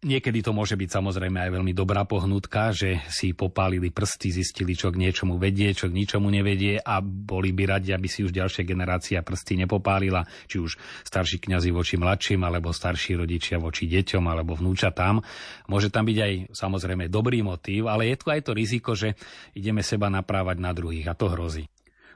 Niekedy 0.00 0.40
to 0.40 0.56
môže 0.56 0.80
byť 0.80 0.96
samozrejme 0.96 1.44
aj 1.44 1.60
veľmi 1.60 1.76
dobrá 1.76 2.08
pohnutka, 2.08 2.72
že 2.72 3.04
si 3.12 3.36
popálili 3.36 3.92
prsty, 3.92 4.32
zistili, 4.32 4.72
čo 4.72 4.88
k 4.88 4.96
niečomu 4.96 5.36
vedie, 5.36 5.76
čo 5.76 5.92
k 5.92 5.96
ničomu 6.00 6.32
nevedie 6.32 6.80
a 6.80 7.04
boli 7.04 7.52
by 7.52 7.76
radi, 7.76 7.92
aby 7.92 8.08
si 8.08 8.24
už 8.24 8.32
ďalšia 8.32 8.64
generácia 8.64 9.20
prsty 9.20 9.60
nepopálila, 9.60 10.24
či 10.48 10.56
už 10.56 10.80
starší 11.04 11.44
kňazi 11.44 11.68
voči 11.68 12.00
mladším, 12.00 12.48
alebo 12.48 12.72
starší 12.72 13.20
rodičia 13.20 13.60
voči 13.60 13.92
deťom, 13.92 14.24
alebo 14.24 14.56
vnúčatám. 14.56 15.20
Môže 15.68 15.92
tam 15.92 16.08
byť 16.08 16.16
aj 16.16 16.32
samozrejme 16.56 17.12
dobrý 17.12 17.44
motív, 17.44 17.92
ale 17.92 18.08
je 18.08 18.16
tu 18.16 18.32
aj 18.32 18.40
to 18.40 18.56
riziko, 18.56 18.96
že 18.96 19.20
ideme 19.52 19.84
seba 19.84 20.08
naprávať 20.08 20.64
na 20.64 20.72
druhých 20.72 21.12
a 21.12 21.18
to 21.18 21.28
hrozí. 21.28 21.68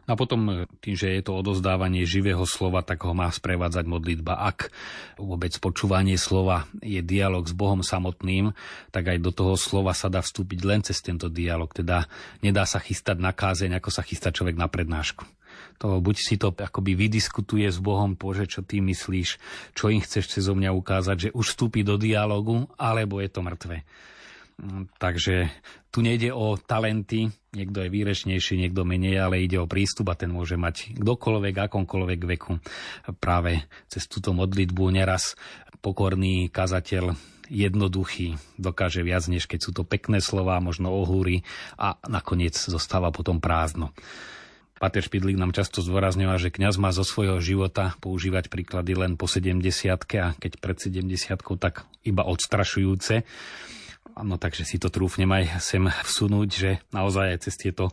A 0.04 0.12
potom 0.14 0.40
e, 0.46 0.52
tým, 0.84 0.94
že 0.96 1.08
je 1.16 1.22
to 1.24 1.32
odozdávanie 1.40 2.04
živého 2.04 2.44
slova, 2.44 2.84
tak 2.84 3.00
ho 3.08 3.16
má 3.16 3.32
sprevádzať 3.32 3.84
modlitba. 3.88 4.36
Ak 4.36 4.68
vôbec 5.16 5.56
počúvanie 5.56 6.20
slova 6.20 6.68
je 6.84 7.00
dialog 7.00 7.44
s 7.48 7.56
Bohom 7.56 7.80
samotným, 7.80 8.52
tak 8.92 9.16
aj 9.16 9.18
do 9.24 9.32
toho 9.32 9.54
slova 9.56 9.96
sa 9.96 10.12
dá 10.12 10.20
vstúpiť 10.20 10.60
len 10.64 10.80
cez 10.84 11.00
tento 11.00 11.32
dialog. 11.32 11.72
Teda 11.72 12.04
nedá 12.44 12.68
sa 12.68 12.80
chystať 12.80 13.16
na 13.16 13.32
kázeň, 13.32 13.80
ako 13.80 13.88
sa 13.88 14.04
chystá 14.04 14.28
človek 14.28 14.60
na 14.60 14.68
prednášku. 14.68 15.24
To 15.82 15.98
buď 15.98 16.16
si 16.16 16.34
to 16.38 16.54
akoby 16.54 16.94
vydiskutuje 16.94 17.66
s 17.66 17.82
Bohom, 17.82 18.14
pože, 18.14 18.46
čo 18.46 18.60
ty 18.62 18.78
myslíš, 18.78 19.40
čo 19.74 19.90
im 19.90 19.98
chceš 20.04 20.38
cez 20.38 20.44
mňa 20.46 20.70
ukázať, 20.70 21.16
že 21.18 21.34
už 21.34 21.56
vstúpi 21.56 21.82
do 21.82 21.98
dialogu, 21.98 22.70
alebo 22.78 23.18
je 23.18 23.28
to 23.32 23.40
mŕtve. 23.42 23.82
Mm, 24.54 24.86
takže 25.02 25.50
tu 25.90 25.98
nejde 25.98 26.30
o 26.30 26.54
talenty, 26.54 27.26
niekto 27.50 27.82
je 27.82 27.90
výrečnejší, 27.90 28.54
niekto 28.54 28.86
menej, 28.86 29.18
ale 29.18 29.42
ide 29.42 29.58
o 29.58 29.66
prístup 29.66 30.14
a 30.14 30.18
ten 30.18 30.30
môže 30.30 30.54
mať 30.54 30.94
kdokoľvek, 30.94 31.66
akomkoľvek 31.66 32.20
veku. 32.38 32.62
Práve 33.18 33.66
cez 33.90 34.06
túto 34.06 34.30
modlitbu 34.30 34.84
neraz 34.94 35.34
pokorný 35.82 36.48
kazateľ 36.54 37.18
jednoduchý, 37.52 38.40
dokáže 38.56 39.04
viac, 39.04 39.28
než 39.28 39.44
keď 39.44 39.60
sú 39.60 39.70
to 39.76 39.82
pekné 39.84 40.22
slova, 40.22 40.62
možno 40.62 40.88
ohúry 40.88 41.44
a 41.76 41.98
nakoniec 42.08 42.56
zostáva 42.56 43.12
potom 43.12 43.42
prázdno. 43.42 43.92
Pater 44.74 45.06
Špidlík 45.06 45.38
nám 45.38 45.54
často 45.54 45.80
zdôrazňoval, 45.80 46.36
že 46.40 46.50
kňaz 46.50 46.76
má 46.82 46.90
zo 46.90 47.06
svojho 47.06 47.38
života 47.38 47.94
používať 48.02 48.50
príklady 48.50 48.98
len 48.98 49.14
po 49.14 49.30
70 49.30 49.62
a 50.18 50.34
keď 50.34 50.52
pred 50.58 50.76
70 50.76 51.14
tak 51.62 51.86
iba 52.02 52.26
odstrašujúce. 52.26 53.22
No 54.22 54.38
takže 54.38 54.62
si 54.62 54.78
to 54.78 54.92
trúfnem 54.94 55.30
aj 55.34 55.58
sem 55.58 55.82
vsunúť, 55.82 56.48
že 56.54 56.70
naozaj 56.94 57.34
aj 57.34 57.38
cez 57.42 57.54
tieto 57.58 57.90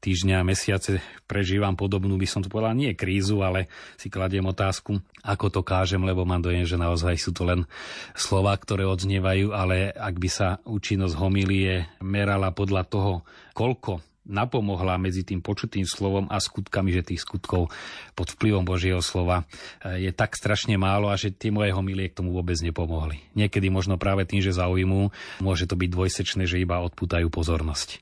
týždňa 0.00 0.40
mesiace 0.42 1.04
prežívam 1.28 1.76
podobnú, 1.76 2.16
by 2.16 2.24
som 2.24 2.40
to 2.40 2.48
povedal, 2.48 2.72
nie 2.72 2.96
krízu, 2.96 3.44
ale 3.44 3.68
si 4.00 4.08
kladiem 4.08 4.48
otázku, 4.48 4.96
ako 5.20 5.46
to 5.52 5.60
kážem, 5.60 6.00
lebo 6.02 6.24
mám 6.24 6.40
dojem, 6.40 6.64
že 6.64 6.80
naozaj 6.80 7.20
sú 7.20 7.36
to 7.36 7.44
len 7.44 7.68
slova, 8.16 8.56
ktoré 8.56 8.88
odznievajú, 8.88 9.52
ale 9.52 9.92
ak 9.92 10.14
by 10.16 10.28
sa 10.32 10.48
účinnosť 10.64 11.14
homilie 11.20 11.86
merala 12.00 12.48
podľa 12.50 12.82
toho, 12.88 13.12
koľko 13.52 14.09
napomohla 14.28 15.00
medzi 15.00 15.24
tým 15.24 15.40
počutým 15.40 15.88
slovom 15.88 16.28
a 16.28 16.36
skutkami, 16.36 16.92
že 16.92 17.06
tých 17.06 17.24
skutkov 17.24 17.72
pod 18.12 18.28
vplyvom 18.36 18.64
Božieho 18.68 19.00
slova 19.00 19.44
eh, 19.80 20.08
je 20.08 20.10
tak 20.12 20.36
strašne 20.36 20.76
málo 20.76 21.08
a 21.08 21.16
že 21.16 21.32
tie 21.32 21.48
moje 21.48 21.72
homilie 21.72 22.12
k 22.12 22.20
tomu 22.20 22.36
vôbec 22.36 22.56
nepomohli. 22.60 23.20
Niekedy 23.34 23.72
možno 23.72 23.96
práve 23.96 24.28
tým, 24.28 24.44
že 24.44 24.56
zaujímu, 24.56 25.10
môže 25.40 25.64
to 25.64 25.74
byť 25.76 25.88
dvojsečné, 25.88 26.44
že 26.44 26.60
iba 26.60 26.84
odputajú 26.84 27.32
pozornosť. 27.32 28.00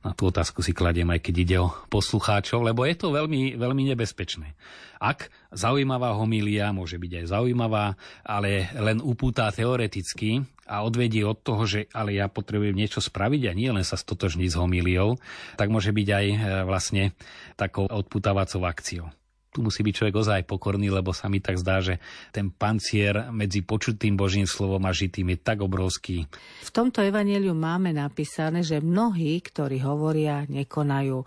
Na 0.00 0.16
tú 0.16 0.32
otázku 0.32 0.64
si 0.64 0.72
kladiem 0.72 1.12
aj 1.12 1.20
keď 1.20 1.34
ide 1.36 1.56
o 1.60 1.76
poslucháčov, 1.92 2.64
lebo 2.64 2.88
je 2.88 2.96
to 2.96 3.12
veľmi, 3.12 3.60
veľmi 3.60 3.92
nebezpečné. 3.92 4.56
Ak 4.96 5.28
zaujímavá 5.52 6.16
homília 6.16 6.72
môže 6.72 6.96
byť 6.96 7.24
aj 7.24 7.26
zaujímavá, 7.36 7.96
ale 8.24 8.72
len 8.76 9.00
upútá 9.00 9.48
teoreticky 9.52 10.44
a 10.70 10.86
odvedie 10.86 11.26
od 11.26 11.42
toho, 11.42 11.66
že 11.66 11.90
ale 11.90 12.14
ja 12.14 12.30
potrebujem 12.30 12.78
niečo 12.78 13.02
spraviť 13.02 13.50
a 13.50 13.52
nie 13.58 13.74
len 13.74 13.82
sa 13.82 13.98
stotožniť 13.98 14.48
s 14.54 14.56
homíliou, 14.56 15.18
tak 15.58 15.74
môže 15.74 15.90
byť 15.90 16.08
aj 16.08 16.26
e, 16.30 16.36
vlastne 16.62 17.10
takou 17.58 17.90
odputávacou 17.90 18.62
akciou 18.70 19.10
tu 19.50 19.66
musí 19.66 19.82
byť 19.82 19.94
človek 19.94 20.14
ozaj 20.14 20.40
pokorný, 20.46 20.94
lebo 20.94 21.10
sa 21.10 21.26
mi 21.26 21.42
tak 21.42 21.58
zdá, 21.58 21.82
že 21.82 21.98
ten 22.30 22.54
pancier 22.54 23.34
medzi 23.34 23.66
počutým 23.66 24.14
Božím 24.14 24.46
slovom 24.46 24.82
a 24.86 24.94
žitým 24.94 25.34
je 25.34 25.38
tak 25.42 25.58
obrovský. 25.58 26.30
V 26.62 26.70
tomto 26.70 27.02
evaneliu 27.02 27.50
máme 27.50 27.90
napísané, 27.90 28.62
že 28.62 28.78
mnohí, 28.78 29.42
ktorí 29.42 29.82
hovoria, 29.82 30.46
nekonajú. 30.46 31.18
E, 31.18 31.26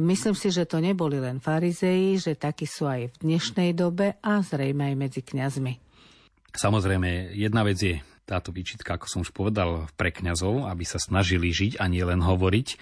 myslím 0.00 0.34
si, 0.36 0.48
že 0.48 0.64
to 0.64 0.80
neboli 0.80 1.20
len 1.20 1.36
farizeji, 1.36 2.16
že 2.16 2.32
takí 2.32 2.64
sú 2.64 2.88
aj 2.88 3.12
v 3.12 3.16
dnešnej 3.28 3.76
dobe 3.76 4.16
a 4.24 4.40
zrejme 4.40 4.92
aj 4.92 4.94
medzi 4.96 5.20
kňazmi. 5.20 5.72
Samozrejme, 6.50 7.36
jedna 7.36 7.62
vec 7.62 7.78
je 7.78 8.00
táto 8.30 8.54
výčitka, 8.54 8.94
ako 8.94 9.06
som 9.10 9.20
už 9.26 9.34
povedal, 9.34 9.90
pre 9.98 10.14
kňazov, 10.14 10.70
aby 10.70 10.86
sa 10.86 11.02
snažili 11.02 11.50
žiť 11.50 11.82
a 11.82 11.90
nie 11.90 12.06
len 12.06 12.22
hovoriť. 12.22 12.78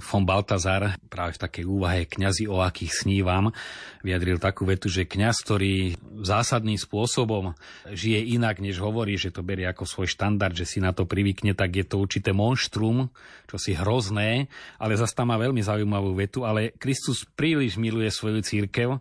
Von 0.00 0.24
Baltazar 0.24 0.96
práve 1.12 1.36
v 1.36 1.42
takej 1.44 1.64
úvahe 1.68 2.08
kňazi, 2.08 2.48
o 2.48 2.64
akých 2.64 3.04
snívam, 3.04 3.52
vyjadril 4.00 4.40
takú 4.40 4.64
vetu, 4.64 4.88
že 4.88 5.04
kňaz, 5.04 5.44
ktorý 5.44 6.00
zásadným 6.24 6.80
spôsobom 6.80 7.52
žije 7.92 8.32
inak, 8.32 8.64
než 8.64 8.80
hovorí, 8.80 9.20
že 9.20 9.28
to 9.28 9.44
berie 9.44 9.68
ako 9.68 9.84
svoj 9.84 10.08
štandard, 10.08 10.56
že 10.56 10.64
si 10.64 10.80
na 10.80 10.96
to 10.96 11.04
privykne, 11.04 11.52
tak 11.52 11.76
je 11.76 11.84
to 11.84 12.00
určité 12.00 12.32
monštrum, 12.32 13.12
čo 13.44 13.56
si 13.60 13.76
hrozné, 13.76 14.48
ale 14.80 14.96
zase 14.96 15.12
tam 15.12 15.28
má 15.28 15.36
veľmi 15.36 15.60
zaujímavú 15.60 16.16
vetu, 16.16 16.48
ale 16.48 16.72
Kristus 16.80 17.28
príliš 17.28 17.76
miluje 17.76 18.08
svoju 18.08 18.40
církev 18.40 18.96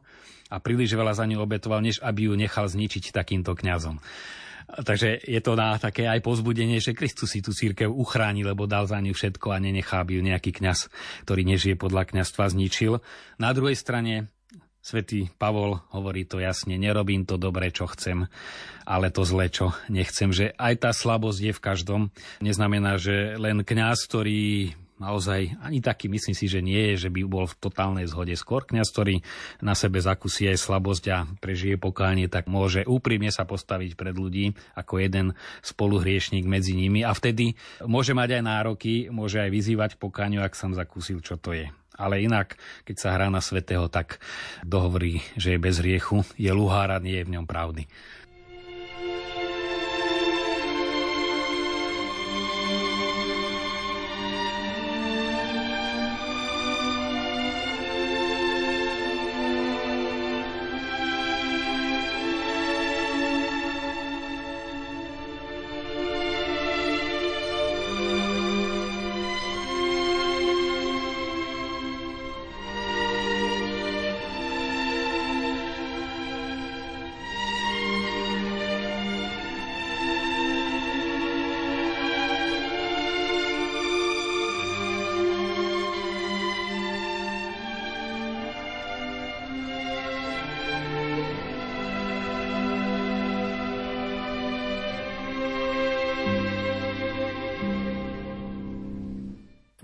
a 0.49 0.55
príliš 0.61 0.93
veľa 0.93 1.13
za 1.17 1.25
ňu 1.25 1.41
obetoval, 1.41 1.81
než 1.81 2.01
aby 2.03 2.29
ju 2.29 2.33
nechal 2.37 2.65
zničiť 2.69 3.13
takýmto 3.13 3.57
kňazom. 3.57 3.97
Takže 4.65 5.22
je 5.22 5.41
to 5.45 5.53
na 5.53 5.77
také 5.77 6.10
aj 6.10 6.25
pozbudenie, 6.25 6.81
že 6.81 6.98
Kristus 6.98 7.38
si 7.38 7.39
tú 7.45 7.53
církev 7.53 7.86
uchráni, 7.86 8.41
lebo 8.41 8.65
dal 8.65 8.89
za 8.89 8.98
ňu 8.98 9.13
všetko 9.13 9.53
a 9.53 9.62
nenechá, 9.62 10.01
aby 10.01 10.17
ju 10.17 10.22
nejaký 10.25 10.57
kňaz, 10.57 10.89
ktorý 11.24 11.45
nežije 11.45 11.77
podľa 11.77 12.10
kňazstva, 12.10 12.50
zničil. 12.50 12.98
Na 13.38 13.53
druhej 13.53 13.77
strane 13.77 14.34
Svetý 14.86 15.34
Pavol 15.41 15.81
hovorí 15.98 16.29
to 16.29 16.38
jasne, 16.38 16.77
nerobím 16.77 17.25
to 17.25 17.41
dobre, 17.41 17.74
čo 17.74 17.89
chcem, 17.89 18.29
ale 18.86 19.10
to 19.10 19.25
zle, 19.25 19.50
čo 19.50 19.74
nechcem. 19.89 20.29
Že 20.29 20.53
aj 20.53 20.74
tá 20.77 20.91
slabosť 20.93 21.39
je 21.41 21.53
v 21.57 21.63
každom. 21.65 22.01
Neznamená, 22.38 23.01
že 23.01 23.34
len 23.41 23.65
kňaz, 23.65 24.05
ktorý 24.05 24.77
naozaj 24.97 25.59
ani 25.59 25.83
taký 25.83 26.07
myslím 26.07 26.35
si, 26.35 26.45
že 26.47 26.63
nie 26.63 26.93
je, 26.93 27.07
že 27.07 27.09
by 27.11 27.21
bol 27.27 27.45
v 27.47 27.57
totálnej 27.59 28.07
zhode. 28.07 28.35
Skôr 28.39 28.63
kňaz, 28.63 28.87
ktorý 28.91 29.21
na 29.59 29.75
sebe 29.75 29.99
zakusí 29.99 30.47
aj 30.47 30.57
slabosť 30.59 31.03
a 31.11 31.27
prežije 31.39 31.75
pokánie, 31.75 32.31
tak 32.31 32.47
môže 32.47 32.87
úprimne 32.87 33.29
sa 33.31 33.43
postaviť 33.43 33.99
pred 33.99 34.15
ľudí 34.15 34.55
ako 34.75 35.03
jeden 35.03 35.35
spoluhriešník 35.63 36.47
medzi 36.47 36.75
nimi 36.75 37.03
a 37.03 37.11
vtedy 37.11 37.59
môže 37.83 38.15
mať 38.15 38.39
aj 38.39 38.43
nároky, 38.43 38.93
môže 39.11 39.43
aj 39.43 39.51
vyzývať 39.51 39.91
pokáňu, 39.99 40.43
ak 40.43 40.55
som 40.55 40.71
zakúsil, 40.71 41.19
čo 41.19 41.35
to 41.35 41.51
je. 41.55 41.67
Ale 41.95 42.19
inak, 42.19 42.59
keď 42.83 42.95
sa 42.99 43.15
hrá 43.15 43.31
na 43.31 43.39
svetého, 43.39 43.87
tak 43.87 44.19
dohovorí, 44.67 45.23
že 45.39 45.55
je 45.55 45.63
bez 45.63 45.79
hriechu, 45.79 46.27
je 46.35 46.51
luhára, 46.51 46.99
nie 46.99 47.23
je 47.23 47.27
v 47.27 47.33
ňom 47.39 47.47
pravdy. 47.47 47.87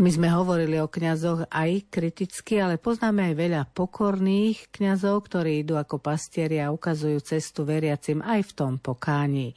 My 0.02 0.10
sme 0.10 0.34
hovorili 0.34 0.82
o 0.82 0.90
kňazoch 0.90 1.54
aj 1.54 1.94
kriticky, 1.94 2.58
ale 2.58 2.82
poznáme 2.82 3.22
aj 3.22 3.36
veľa 3.38 3.62
pokorných 3.70 4.74
kňazov, 4.74 5.30
ktorí 5.30 5.62
idú 5.62 5.78
ako 5.78 6.02
pastieri 6.02 6.58
a 6.58 6.74
ukazujú 6.74 7.22
cestu 7.22 7.70
veriacim 7.70 8.18
aj 8.26 8.50
v 8.50 8.52
tom 8.58 8.74
pokáni. 8.82 9.54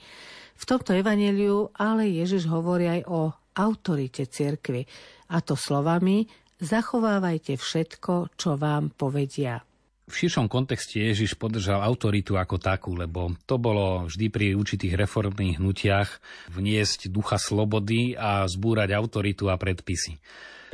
V 0.53 0.65
tomto 0.69 0.93
evaneliu 0.93 1.73
ale 1.73 2.13
Ježiš 2.13 2.45
hovorí 2.53 2.93
aj 2.93 3.09
o 3.09 3.33
autorite 3.57 4.29
cirkvy, 4.29 4.85
a 5.33 5.41
to 5.41 5.57
slovami 5.57 6.29
zachovávajte 6.61 7.57
všetko, 7.57 8.37
čo 8.37 8.61
vám 8.61 8.93
povedia. 8.93 9.65
V 10.05 10.13
širšom 10.13 10.53
kontexte 10.53 11.01
Ježiš 11.01 11.33
podržal 11.41 11.81
autoritu 11.81 12.37
ako 12.37 12.61
takú, 12.61 12.93
lebo 12.93 13.33
to 13.49 13.57
bolo 13.57 14.05
vždy 14.05 14.29
pri 14.29 14.47
určitých 14.53 15.01
reformných 15.01 15.57
hnutiach 15.57 16.11
vniesť 16.53 17.09
ducha 17.09 17.41
slobody 17.41 18.13
a 18.13 18.45
zbúrať 18.45 18.93
autoritu 18.93 19.49
a 19.49 19.57
predpisy. 19.57 20.21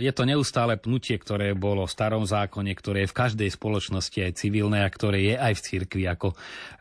Je 0.00 0.10
to 0.10 0.25
neustále 0.25 0.80
pnutie, 0.80 1.14
ktoré 1.14 1.52
bolo 1.52 1.84
v 1.84 1.92
starom 1.92 2.25
zákone, 2.25 2.72
ktoré 2.72 3.04
je 3.04 3.12
v 3.12 3.18
každej 3.20 3.50
spoločnosti 3.52 4.18
aj 4.18 4.32
civilné 4.40 4.82
a 4.82 4.90
ktoré 4.90 5.18
je 5.22 5.37
aj 5.37 5.52
v 5.60 5.64
cirkvi 5.68 6.04
ako 6.08 6.34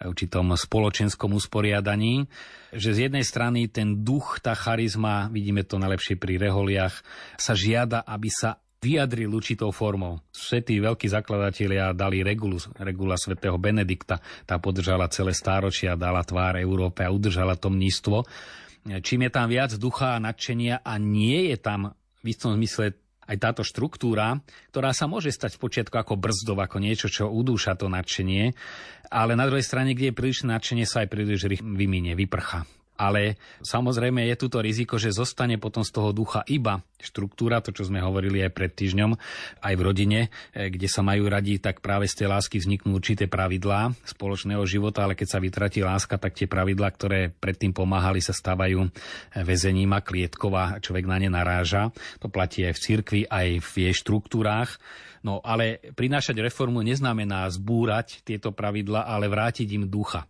určitom 0.09 0.55
spoločenskom 0.55 1.35
usporiadaní 1.35 2.25
že 2.69 2.93
z 2.93 3.09
jednej 3.09 3.25
strany 3.25 3.65
ten 3.65 4.05
duch, 4.05 4.37
tá 4.41 4.53
charizma, 4.53 5.25
vidíme 5.33 5.65
to 5.65 5.81
najlepšie 5.81 6.21
pri 6.21 6.37
reholiach, 6.37 7.01
sa 7.37 7.57
žiada, 7.57 8.05
aby 8.05 8.29
sa 8.29 8.61
vyjadril 8.79 9.27
určitou 9.35 9.75
formou. 9.75 10.23
Svetí 10.31 10.79
veľkí 10.79 11.11
zakladatelia 11.11 11.91
dali 11.91 12.23
regulu, 12.23 12.57
regula 12.79 13.19
svätého 13.19 13.59
Benedikta, 13.59 14.23
tá 14.47 14.55
podržala 14.55 15.11
celé 15.11 15.35
stáročia, 15.35 15.99
dala 15.99 16.23
tvár 16.23 16.55
Európe 16.55 17.03
a 17.03 17.11
udržala 17.11 17.59
to 17.59 17.67
mnístvo. 17.67 18.23
Čím 18.87 19.27
je 19.27 19.31
tam 19.31 19.51
viac 19.51 19.75
ducha 19.75 20.15
a 20.15 20.23
nadšenia 20.23 20.79
a 20.81 20.95
nie 20.95 21.51
je 21.51 21.57
tam 21.59 21.91
v 22.23 22.25
istom 22.31 22.55
zmysle 22.55 22.95
aj 23.29 23.37
táto 23.37 23.61
štruktúra, 23.61 24.41
ktorá 24.73 24.89
sa 24.89 25.05
môže 25.05 25.29
stať 25.29 25.59
v 25.59 25.61
počiatku 25.61 25.93
ako 25.93 26.17
brzdov, 26.17 26.57
ako 26.65 26.81
niečo, 26.81 27.11
čo 27.11 27.29
udúša 27.29 27.77
to 27.77 27.85
nadšenie, 27.85 28.57
ale 29.13 29.37
na 29.37 29.45
druhej 29.45 29.61
strane, 29.61 29.93
kde 29.93 30.09
je 30.09 30.17
príliš 30.17 30.49
nadšenie, 30.49 30.89
sa 30.89 31.05
aj 31.05 31.13
príliš 31.13 31.45
vyminie, 31.61 32.17
vyprcha 32.17 32.65
ale 32.99 33.39
samozrejme 33.63 34.27
je 34.27 34.35
tu 34.35 34.51
to 34.51 34.59
riziko, 34.59 34.99
že 34.99 35.15
zostane 35.15 35.55
potom 35.55 35.87
z 35.87 35.95
toho 35.95 36.11
ducha 36.11 36.43
iba 36.51 36.83
štruktúra, 36.99 37.63
to 37.63 37.71
čo 37.71 37.87
sme 37.87 38.03
hovorili 38.03 38.43
aj 38.43 38.51
pred 38.51 38.75
týždňom, 38.75 39.15
aj 39.63 39.73
v 39.79 39.81
rodine, 39.81 40.19
e, 40.51 40.67
kde 40.67 40.91
sa 40.91 40.99
majú 40.99 41.31
radi, 41.31 41.55
tak 41.63 41.79
práve 41.79 42.11
z 42.11 42.19
tej 42.19 42.27
lásky 42.27 42.59
vzniknú 42.59 42.99
určité 42.99 43.31
pravidlá 43.31 43.95
spoločného 44.03 44.67
života, 44.67 45.07
ale 45.07 45.15
keď 45.15 45.27
sa 45.31 45.39
vytratí 45.39 45.79
láska, 45.79 46.19
tak 46.19 46.35
tie 46.35 46.51
pravidlá, 46.51 46.91
ktoré 46.91 47.31
predtým 47.31 47.71
pomáhali, 47.71 48.19
sa 48.19 48.35
stávajú 48.35 48.83
e, 48.83 48.89
väzením 49.47 49.95
a 49.95 50.03
klietkov 50.03 50.51
a 50.59 50.65
človek 50.83 51.07
na 51.07 51.17
ne 51.23 51.31
naráža. 51.31 51.95
To 52.19 52.27
platí 52.27 52.67
aj 52.67 52.75
v 52.75 52.83
cirkvi, 52.83 53.21
aj 53.31 53.47
v 53.63 53.71
jej 53.87 53.95
štruktúrách. 53.95 54.75
No 55.23 55.39
ale 55.43 55.79
prinášať 55.95 56.39
reformu 56.39 56.83
neznamená 56.83 57.47
zbúrať 57.47 58.23
tieto 58.27 58.51
pravidla, 58.55 59.07
ale 59.07 59.31
vrátiť 59.31 59.67
im 59.75 59.87
ducha. 59.87 60.27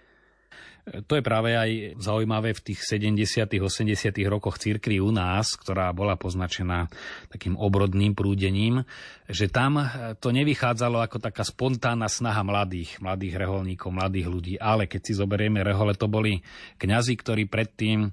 To 0.87 1.13
je 1.13 1.23
práve 1.23 1.53
aj 1.53 2.01
zaujímavé 2.01 2.55
v 2.55 2.71
tých 2.71 2.81
70. 2.81 3.61
80. 3.61 3.93
rokoch 4.25 4.57
cirkvi 4.57 4.97
u 4.97 5.13
nás, 5.13 5.53
ktorá 5.53 5.91
bola 5.93 6.17
poznačená 6.17 6.89
takým 7.29 7.59
obrodným 7.59 8.17
prúdením, 8.17 8.87
že 9.29 9.51
tam 9.51 9.77
to 10.17 10.33
nevychádzalo 10.33 11.03
ako 11.03 11.21
taká 11.21 11.45
spontánna 11.45 12.09
snaha 12.09 12.41
mladých, 12.41 12.97
mladých 13.03 13.37
reholníkov, 13.37 13.89
mladých 13.93 14.27
ľudí, 14.27 14.53
ale 14.57 14.89
keď 14.89 15.01
si 15.05 15.13
zoberieme 15.13 15.61
rehole, 15.61 15.93
to 15.93 16.09
boli 16.09 16.41
kňazi, 16.81 17.13
ktorí 17.19 17.45
predtým 17.45 18.09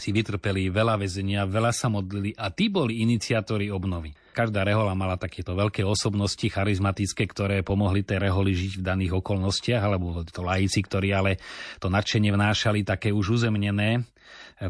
si 0.00 0.10
vytrpeli 0.10 0.72
veľa 0.72 0.96
väzenia, 0.96 1.44
veľa 1.44 1.70
sa 1.76 1.92
modlili 1.92 2.32
a 2.34 2.48
tí 2.48 2.72
boli 2.72 3.04
iniciátori 3.04 3.68
obnovy. 3.68 4.16
Každá 4.32 4.64
rehola 4.64 4.96
mala 4.96 5.20
takéto 5.20 5.52
veľké 5.52 5.84
osobnosti 5.84 6.46
charizmatické, 6.46 7.28
ktoré 7.28 7.60
pomohli 7.60 8.00
tej 8.00 8.24
reholi 8.24 8.56
žiť 8.56 8.80
v 8.80 8.86
daných 8.86 9.12
okolnostiach, 9.20 9.82
alebo 9.84 10.24
to 10.24 10.40
laici, 10.40 10.80
ktorí 10.80 11.12
ale 11.12 11.36
to 11.76 11.92
nadšenie 11.92 12.32
vnášali 12.32 12.86
také 12.86 13.12
už 13.12 13.42
uzemnené, 13.42 14.06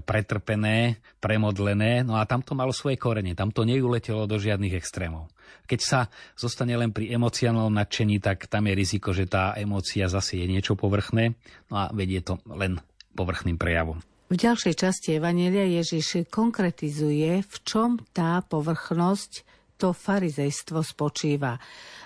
pretrpené, 0.07 1.03
premodlené, 1.19 2.07
no 2.07 2.17
a 2.17 2.23
tam 2.25 2.41
to 2.47 2.55
malo 2.55 2.71
svoje 2.71 2.95
korene, 2.97 3.35
tam 3.35 3.51
to 3.51 3.67
neuletelo 3.67 4.25
do 4.31 4.39
žiadnych 4.39 4.79
extrémov. 4.79 5.27
Keď 5.67 5.81
sa 5.83 6.01
zostane 6.39 6.75
len 6.79 6.95
pri 6.95 7.11
emocionálnom 7.11 7.75
nadšení, 7.75 8.23
tak 8.23 8.47
tam 8.47 8.71
je 8.71 8.75
riziko, 8.75 9.11
že 9.11 9.27
tá 9.27 9.55
emócia 9.59 10.07
zase 10.07 10.39
je 10.39 10.47
niečo 10.47 10.79
povrchné, 10.79 11.35
no 11.71 11.75
a 11.75 11.85
vedie 11.91 12.23
to 12.23 12.39
len 12.47 12.79
povrchným 13.19 13.59
prejavom. 13.59 13.99
V 14.31 14.39
ďalšej 14.39 14.75
časti 14.79 15.19
Evanelia 15.19 15.67
Ježiš 15.67 16.31
konkretizuje, 16.31 17.43
v 17.43 17.57
čom 17.67 17.99
tá 18.15 18.39
povrchnosť, 18.47 19.43
to 19.75 19.91
farizejstvo 19.91 20.87
spočíva. 20.87 21.59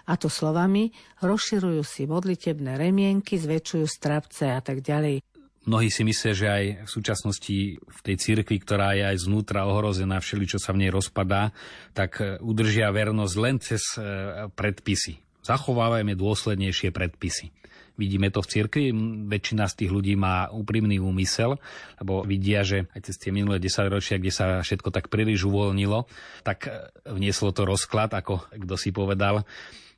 A 0.08 0.12
to 0.16 0.32
slovami 0.32 0.88
rozširujú 1.20 1.84
si 1.84 2.08
modlitebné 2.08 2.80
remienky, 2.80 3.36
zväčšujú 3.36 3.84
strapce 3.84 4.56
a 4.56 4.64
tak 4.64 4.80
ďalej. 4.80 5.20
Mnohí 5.68 5.92
si 5.92 6.00
myslia, 6.00 6.32
že 6.32 6.48
aj 6.48 6.64
v 6.84 6.90
súčasnosti 6.92 7.56
v 7.76 8.00
tej 8.00 8.16
cirkvi, 8.16 8.56
ktorá 8.56 8.96
je 8.96 9.04
aj 9.04 9.28
znútra 9.28 9.68
ohrozená, 9.68 10.16
všeli, 10.16 10.48
čo 10.48 10.56
sa 10.56 10.72
v 10.72 10.80
nej 10.80 10.90
rozpadá, 10.92 11.52
tak 11.92 12.24
udržia 12.40 12.88
vernosť 12.88 13.34
len 13.36 13.56
cez 13.60 13.84
e, 14.00 14.48
predpisy. 14.48 15.20
Zachovávajme 15.44 16.16
dôslednejšie 16.16 16.88
predpisy. 16.88 17.52
Vidíme 17.94 18.26
to 18.34 18.42
v 18.42 18.50
cirkvi, 18.50 18.84
väčšina 19.30 19.70
z 19.70 19.74
tých 19.84 19.90
ľudí 19.94 20.18
má 20.18 20.50
úprimný 20.50 20.98
úmysel, 20.98 21.62
lebo 22.02 22.26
vidia, 22.26 22.66
že 22.66 22.90
aj 22.90 23.00
cez 23.06 23.16
tie 23.22 23.30
minulé 23.30 23.62
10 23.62 23.86
ročia, 23.86 24.18
kde 24.18 24.34
sa 24.34 24.58
všetko 24.66 24.90
tak 24.90 25.06
príliš 25.06 25.46
uvoľnilo, 25.46 26.10
tak 26.42 26.66
e, 26.66 26.90
vnieslo 27.06 27.54
to 27.54 27.62
rozklad, 27.62 28.10
ako 28.10 28.50
kto 28.50 28.74
si 28.74 28.90
povedal, 28.90 29.46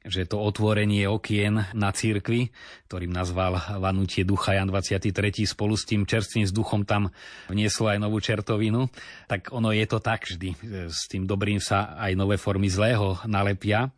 že 0.06 0.24
to 0.24 0.38
otvorenie 0.38 1.10
okien 1.10 1.66
na 1.74 1.90
církvi, 1.90 2.54
ktorým 2.86 3.10
nazval 3.10 3.58
Vanutie 3.82 4.22
ducha 4.22 4.54
Jan 4.54 4.70
23. 4.70 5.10
spolu 5.44 5.74
s 5.74 5.84
tým 5.84 6.06
čerstvým 6.06 6.46
vzduchom 6.46 6.86
tam 6.86 7.10
vnieslo 7.50 7.90
aj 7.90 7.98
novú 7.98 8.22
čertovinu, 8.22 8.86
tak 9.26 9.50
ono 9.50 9.74
je 9.74 9.86
to 9.90 9.98
tak 9.98 10.24
vždy. 10.24 10.54
S 10.86 11.10
tým 11.10 11.26
dobrým 11.26 11.58
sa 11.58 11.98
aj 11.98 12.14
nové 12.14 12.38
formy 12.38 12.70
zlého 12.70 13.18
nalepia. 13.26 13.90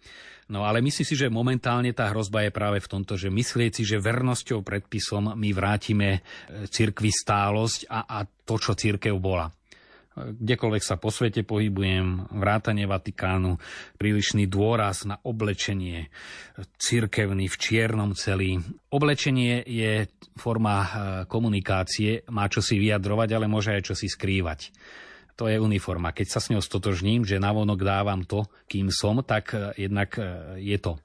No 0.49 0.65
ale 0.65 0.81
myslím 0.81 1.05
si, 1.05 1.13
že 1.13 1.29
momentálne 1.29 1.93
tá 1.93 2.09
hrozba 2.09 2.49
je 2.49 2.57
práve 2.57 2.81
v 2.81 2.89
tomto, 2.89 3.21
že 3.21 3.29
myslieť 3.29 3.71
si, 3.77 3.83
že 3.85 4.01
vernosťou 4.01 4.65
predpisom 4.65 5.37
my 5.37 5.51
vrátime 5.53 6.09
e, 6.09 6.21
cirkvi 6.73 7.13
stálosť 7.13 7.85
a, 7.93 8.09
a 8.09 8.19
to, 8.25 8.57
čo 8.57 8.73
církev 8.73 9.13
bola 9.21 9.53
kdekoľvek 10.37 10.83
sa 10.83 10.97
po 10.97 11.09
svete 11.09 11.43
pohybujem, 11.43 12.31
vrátanie 12.35 12.87
Vatikánu, 12.89 13.57
prílišný 13.97 14.47
dôraz 14.51 15.07
na 15.07 15.19
oblečenie, 15.23 16.11
cirkevný 16.79 17.47
v 17.49 17.57
čiernom 17.57 18.13
celý. 18.13 18.61
Oblečenie 18.91 19.63
je 19.67 20.09
forma 20.35 20.77
e, 20.81 20.89
komunikácie, 21.27 22.27
má 22.31 22.47
čo 22.47 22.63
si 22.65 22.79
vyjadrovať, 22.79 23.29
ale 23.35 23.47
môže 23.51 23.75
aj 23.75 23.83
čo 23.93 23.95
si 23.95 24.07
skrývať 24.11 24.73
to 25.39 25.47
je 25.47 25.55
uniforma. 25.55 26.11
Keď 26.11 26.27
sa 26.27 26.43
s 26.43 26.51
ňou 26.51 26.59
stotožním, 26.59 27.23
že 27.23 27.39
navonok 27.39 27.87
dávam 27.87 28.27
to, 28.27 28.51
kým 28.67 28.91
som, 28.91 29.23
tak 29.23 29.55
e, 29.55 29.87
jednak 29.87 30.19
e, 30.19 30.59
je 30.59 30.79
to 30.83 30.99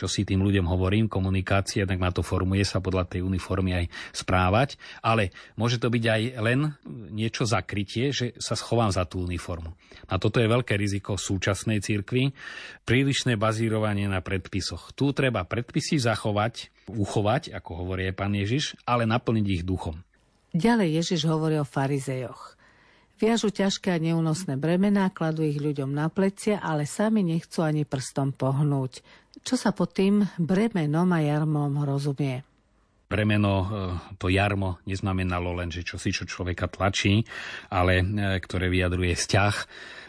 čo 0.00 0.08
si 0.08 0.24
tým 0.24 0.40
ľuďom 0.40 0.64
hovorím, 0.64 1.12
komunikácia, 1.12 1.84
tak 1.84 2.00
ma 2.00 2.08
to 2.08 2.24
formuje 2.24 2.64
sa 2.64 2.80
podľa 2.80 3.04
tej 3.04 3.20
uniformy 3.20 3.84
aj 3.84 3.84
správať, 4.16 4.80
ale 5.04 5.36
môže 5.60 5.76
to 5.76 5.92
byť 5.92 6.04
aj 6.08 6.22
len 6.40 6.72
niečo 7.12 7.44
zakrytie, 7.44 8.16
že 8.16 8.32
sa 8.40 8.56
schovám 8.56 8.88
za 8.88 9.04
tú 9.04 9.28
uniformu. 9.28 9.76
A 10.08 10.16
toto 10.16 10.40
je 10.40 10.48
veľké 10.48 10.80
riziko 10.80 11.20
súčasnej 11.20 11.84
cirkvi, 11.84 12.32
prílišné 12.88 13.36
bazírovanie 13.36 14.08
na 14.08 14.24
predpisoch. 14.24 14.96
Tu 14.96 15.12
treba 15.12 15.44
predpisy 15.44 16.00
zachovať, 16.00 16.72
uchovať, 16.88 17.52
ako 17.52 17.84
hovorí 17.84 18.08
pán 18.16 18.32
Ježiš, 18.32 18.80
ale 18.88 19.04
naplniť 19.04 19.46
ich 19.60 19.62
duchom. 19.68 20.00
Ďalej 20.56 21.04
Ježiš 21.04 21.28
hovorí 21.28 21.60
o 21.60 21.68
farizejoch. 21.68 22.59
Viažu 23.20 23.52
ťažké 23.52 23.92
a 23.92 24.00
neúnosné 24.00 24.56
bremená, 24.56 25.12
kladú 25.12 25.44
ich 25.44 25.60
ľuďom 25.60 25.92
na 25.92 26.08
plecia, 26.08 26.56
ale 26.56 26.88
sami 26.88 27.20
nechcú 27.20 27.60
ani 27.60 27.84
prstom 27.84 28.32
pohnúť. 28.32 29.04
Čo 29.44 29.60
sa 29.60 29.76
pod 29.76 29.92
tým 29.92 30.24
bremenom 30.40 31.04
a 31.12 31.20
jarmom 31.20 31.84
rozumie? 31.84 32.40
Bremeno, 33.12 33.54
e, 33.60 33.66
to 34.16 34.32
jarmo, 34.32 34.80
neznamenalo 34.88 35.52
len, 35.52 35.68
že 35.68 35.84
čo 35.84 36.00
si 36.00 36.16
čo 36.16 36.24
človeka 36.24 36.72
tlačí, 36.72 37.20
ale 37.68 38.00
e, 38.00 38.04
ktoré 38.40 38.72
vyjadruje 38.72 39.12
vzťah. 39.12 39.54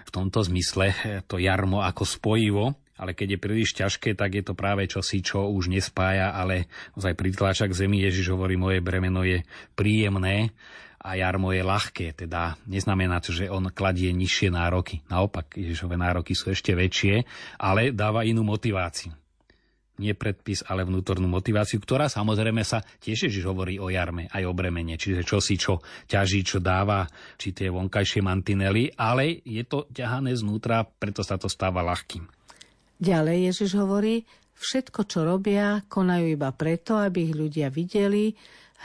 V 0.07 0.11
tomto 0.15 0.39
zmysle 0.47 0.95
e, 0.95 1.19
to 1.27 1.35
jarmo 1.35 1.83
ako 1.83 2.07
spojivo, 2.07 2.79
ale 2.95 3.11
keď 3.11 3.35
je 3.35 3.43
príliš 3.43 3.75
ťažké, 3.75 4.15
tak 4.15 4.39
je 4.39 4.43
to 4.47 4.55
práve 4.55 4.87
čosi, 4.87 5.19
čo 5.19 5.51
už 5.51 5.67
nespája, 5.67 6.31
ale 6.31 6.71
ozaj 6.95 7.19
pritláča 7.19 7.67
k 7.67 7.75
zemi. 7.75 8.07
Ježiš 8.07 8.31
hovorí, 8.31 8.55
moje 8.55 8.79
bremeno 8.79 9.27
je 9.27 9.43
príjemné 9.75 10.55
a 11.01 11.17
jarmo 11.17 11.49
je 11.49 11.65
ľahké, 11.65 12.13
teda 12.13 12.61
neznamená 12.69 13.17
to, 13.25 13.33
že 13.33 13.49
on 13.49 13.73
kladie 13.73 14.13
nižšie 14.13 14.53
nároky. 14.53 15.01
Naopak, 15.09 15.57
Ježišové 15.57 15.97
nároky 15.97 16.37
sú 16.37 16.53
ešte 16.53 16.77
väčšie, 16.77 17.25
ale 17.57 17.89
dáva 17.89 18.21
inú 18.21 18.45
motiváciu. 18.45 19.09
Nie 20.01 20.17
predpis, 20.17 20.65
ale 20.65 20.81
vnútornú 20.81 21.29
motiváciu, 21.29 21.77
ktorá 21.77 22.09
samozrejme 22.09 22.65
sa 22.65 22.81
tiež 22.81 23.29
Ježiš 23.29 23.45
hovorí 23.45 23.77
o 23.77 23.89
jarme, 23.89 24.29
aj 24.33 24.49
o 24.49 24.53
bremene, 24.53 24.97
čiže 24.97 25.21
čo 25.21 25.37
si 25.37 25.61
čo 25.61 25.81
ťaží, 26.09 26.41
čo 26.41 26.57
dáva, 26.57 27.05
či 27.37 27.53
tie 27.53 27.69
vonkajšie 27.69 28.21
mantinely, 28.25 28.93
ale 28.97 29.41
je 29.45 29.61
to 29.65 29.85
ťahané 29.93 30.33
znútra, 30.33 30.85
preto 30.85 31.21
sa 31.21 31.37
to 31.37 31.45
stáva 31.45 31.85
ľahkým. 31.85 32.25
Ďalej 33.01 33.53
Ježiš 33.53 33.77
hovorí, 33.77 34.25
všetko, 34.57 35.05
čo 35.05 35.25
robia, 35.25 35.81
konajú 35.85 36.33
iba 36.33 36.49
preto, 36.53 36.97
aby 36.97 37.29
ich 37.29 37.33
ľudia 37.33 37.73
videli, 37.73 38.33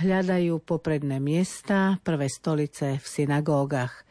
hľadajú 0.00 0.60
popredné 0.62 1.18
miesta, 1.18 2.00
prvé 2.04 2.28
stolice 2.28 3.00
v 3.00 3.06
synagógach. 3.06 4.04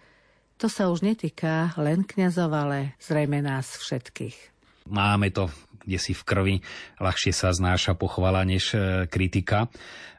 To 0.57 0.71
sa 0.71 0.87
už 0.87 1.03
netýka 1.03 1.75
len 1.75 2.07
kňazov, 2.07 2.51
ale 2.51 2.95
zrejme 3.03 3.43
nás 3.43 3.75
všetkých. 3.77 4.55
Máme 4.87 5.33
to 5.33 5.49
kde 5.85 6.01
si 6.01 6.17
v 6.17 6.23
krvi 6.25 6.55
ľahšie 6.97 7.31
sa 7.31 7.53
znáša 7.53 7.93
pochvala 7.93 8.41
než 8.41 8.73
e, 8.73 9.05
kritika, 9.05 9.69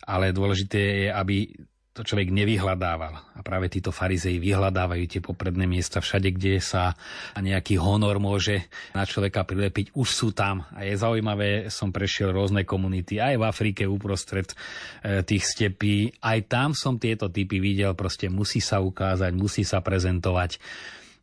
ale 0.07 0.31
dôležité 0.31 0.79
je, 0.79 1.09
aby 1.11 1.37
to 1.97 2.05
človek 2.05 2.29
nevyhľadával. 2.29 3.17
A 3.17 3.41
práve 3.41 3.73
títo 3.73 3.89
farizei 3.89 4.37
vyhľadávajú 4.37 5.05
tie 5.09 5.25
popredné 5.25 5.65
miesta 5.65 6.05
všade, 6.05 6.29
kde 6.37 6.61
sa 6.61 6.93
nejaký 7.41 7.81
honor 7.81 8.21
môže 8.21 8.69
na 8.93 9.09
človeka 9.09 9.49
prilepiť. 9.49 9.97
Už 9.97 10.09
sú 10.13 10.29
tam. 10.37 10.69
A 10.77 10.85
je 10.85 10.93
zaujímavé, 10.93 11.73
som 11.73 11.89
prešiel 11.89 12.37
rôzne 12.37 12.69
komunity, 12.69 13.17
aj 13.17 13.41
v 13.41 13.45
Afrike 13.49 13.83
uprostred 13.89 14.53
e, 14.53 15.25
tých 15.25 15.49
stepí. 15.49 16.13
Aj 16.21 16.37
tam 16.45 16.77
som 16.77 17.01
tieto 17.01 17.33
typy 17.33 17.65
videl. 17.65 17.97
Proste 17.97 18.29
musí 18.29 18.61
sa 18.61 18.85
ukázať, 18.85 19.33
musí 19.33 19.65
sa 19.65 19.81
prezentovať. 19.81 20.61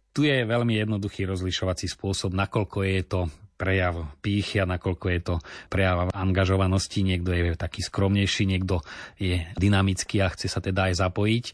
Tu 0.09 0.25
je 0.25 0.41
veľmi 0.41 0.73
jednoduchý 0.81 1.29
rozlišovací 1.29 1.85
spôsob, 1.85 2.33
nakoľko 2.33 2.77
je 2.81 3.01
to 3.05 3.21
prejav 3.63 4.11
pýchy 4.19 4.59
a 4.59 4.67
nakoľko 4.67 5.05
je 5.07 5.19
to 5.23 5.35
prejav 5.71 6.11
angažovanosti. 6.11 6.99
Niekto 7.07 7.31
je 7.31 7.55
taký 7.55 7.79
skromnejší, 7.79 8.43
niekto 8.43 8.83
je 9.15 9.39
dynamický 9.55 10.19
a 10.19 10.27
chce 10.27 10.51
sa 10.51 10.59
teda 10.59 10.91
aj 10.91 10.99
zapojiť. 10.99 11.45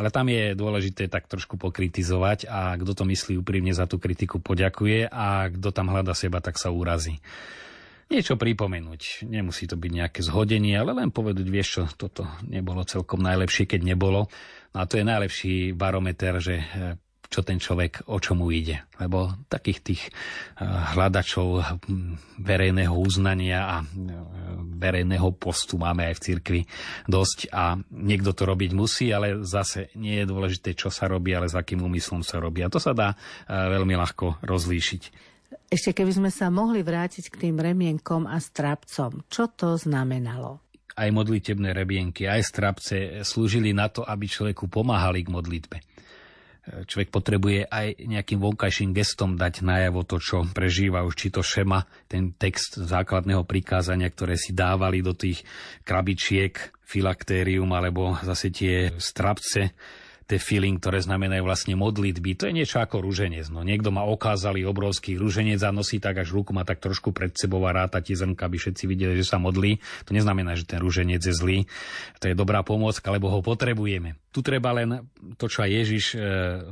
Ale 0.00 0.08
tam 0.08 0.32
je 0.32 0.56
dôležité 0.56 1.12
tak 1.12 1.28
trošku 1.28 1.60
pokritizovať 1.60 2.48
a 2.48 2.80
kto 2.80 2.96
to 2.96 3.04
myslí 3.04 3.36
úprimne 3.36 3.76
za 3.76 3.84
tú 3.84 4.00
kritiku 4.00 4.40
poďakuje 4.40 5.12
a 5.12 5.52
kto 5.52 5.68
tam 5.68 5.92
hľada 5.92 6.16
seba, 6.16 6.40
tak 6.40 6.56
sa 6.56 6.72
urazí 6.72 7.20
niečo 8.08 8.40
pripomenúť. 8.40 9.28
Nemusí 9.28 9.68
to 9.68 9.76
byť 9.76 9.92
nejaké 9.92 10.20
zhodenie, 10.24 10.80
ale 10.80 10.96
len 10.96 11.12
povedať, 11.12 11.44
vieš 11.44 11.68
čo, 11.68 11.82
toto 11.92 12.24
nebolo 12.48 12.80
celkom 12.88 13.20
najlepšie, 13.20 13.68
keď 13.68 13.84
nebolo. 13.84 14.32
No 14.72 14.78
a 14.80 14.88
to 14.88 14.96
je 14.96 15.04
najlepší 15.04 15.76
barometer, 15.76 16.40
že 16.40 16.64
čo 17.28 17.44
ten 17.44 17.60
človek, 17.60 18.08
o 18.08 18.16
čomu 18.16 18.48
ide. 18.48 18.88
Lebo 18.96 19.36
takých 19.52 19.80
tých 19.84 20.02
eh, 20.08 20.64
hľadačov 20.64 21.48
hm, 21.60 22.40
verejného 22.40 22.96
uznania 22.96 23.60
a 23.68 23.76
eh, 23.84 23.88
verejného 24.80 25.36
postu 25.36 25.76
máme 25.76 26.08
aj 26.08 26.14
v 26.16 26.24
cirkvi 26.24 26.60
dosť 27.04 27.52
a 27.52 27.76
niekto 27.92 28.32
to 28.32 28.48
robiť 28.48 28.70
musí, 28.72 29.12
ale 29.12 29.44
zase 29.44 29.92
nie 30.00 30.24
je 30.24 30.26
dôležité, 30.26 30.72
čo 30.72 30.88
sa 30.88 31.06
robí, 31.06 31.36
ale 31.36 31.52
s 31.52 31.54
akým 31.54 31.84
úmyslom 31.84 32.24
sa 32.24 32.40
robí. 32.40 32.64
A 32.64 32.72
to 32.72 32.80
sa 32.80 32.96
dá 32.96 33.12
eh, 33.12 33.52
veľmi 33.52 33.92
ľahko 33.92 34.40
rozlíšiť. 34.42 35.28
Ešte 35.68 35.92
keby 35.92 36.12
sme 36.16 36.30
sa 36.32 36.48
mohli 36.48 36.80
vrátiť 36.80 37.28
k 37.28 37.48
tým 37.48 37.60
remienkom 37.60 38.24
a 38.24 38.40
strapcom, 38.40 39.28
čo 39.28 39.52
to 39.52 39.76
znamenalo? 39.76 40.64
Aj 40.96 41.08
modlitebné 41.12 41.76
remienky, 41.76 42.24
aj 42.24 42.40
strapce 42.42 42.96
slúžili 43.20 43.76
na 43.76 43.92
to, 43.92 44.00
aby 44.00 44.24
človeku 44.24 44.66
pomáhali 44.66 45.22
k 45.22 45.30
modlitbe 45.30 45.76
človek 46.84 47.08
potrebuje 47.08 47.68
aj 47.68 47.96
nejakým 48.04 48.38
vonkajším 48.38 48.90
gestom 48.92 49.34
dať 49.36 49.64
najavo 49.64 50.04
to, 50.04 50.20
čo 50.20 50.44
prežíva 50.52 51.04
už, 51.04 51.14
či 51.16 51.28
to 51.32 51.40
šema, 51.40 51.84
ten 52.06 52.36
text 52.36 52.78
základného 52.78 53.44
prikázania, 53.48 54.12
ktoré 54.12 54.36
si 54.36 54.52
dávali 54.52 55.00
do 55.00 55.16
tých 55.16 55.42
krabičiek, 55.84 56.54
filaktérium, 56.88 57.68
alebo 57.76 58.16
zase 58.24 58.48
tie 58.48 58.92
strapce, 58.96 59.76
tie 60.28 60.36
ktoré 60.76 61.00
znamenajú 61.00 61.40
vlastne 61.40 61.72
modlitby. 61.72 62.36
To 62.36 62.52
je 62.52 62.56
niečo 62.60 62.84
ako 62.84 63.00
rúženec. 63.00 63.48
No, 63.48 63.64
niekto 63.64 63.88
má 63.88 64.04
okázali 64.04 64.60
obrovský 64.68 65.16
rúženec 65.16 65.56
a 65.64 65.72
nosí 65.72 65.96
tak 65.96 66.20
až 66.20 66.36
ruku 66.36 66.52
má 66.52 66.68
tak 66.68 66.84
trošku 66.84 67.16
pred 67.16 67.32
sebou 67.32 67.64
a 67.64 67.72
ráta 67.72 68.04
tie 68.04 68.12
zrnka, 68.12 68.44
aby 68.44 68.60
všetci 68.60 68.84
videli, 68.84 69.16
že 69.16 69.24
sa 69.24 69.40
modlí. 69.40 69.80
To 70.04 70.12
neznamená, 70.12 70.52
že 70.52 70.68
ten 70.68 70.84
rúženec 70.84 71.24
je 71.24 71.32
zlý. 71.32 71.58
To 72.20 72.28
je 72.28 72.36
dobrá 72.36 72.60
pomôcka, 72.60 73.08
lebo 73.08 73.32
ho 73.32 73.40
potrebujeme. 73.40 74.20
Tu 74.28 74.44
treba 74.44 74.76
len 74.76 75.08
to, 75.40 75.48
čo 75.48 75.64
aj 75.64 75.70
Ježiš 75.72 76.04
e, 76.12 76.16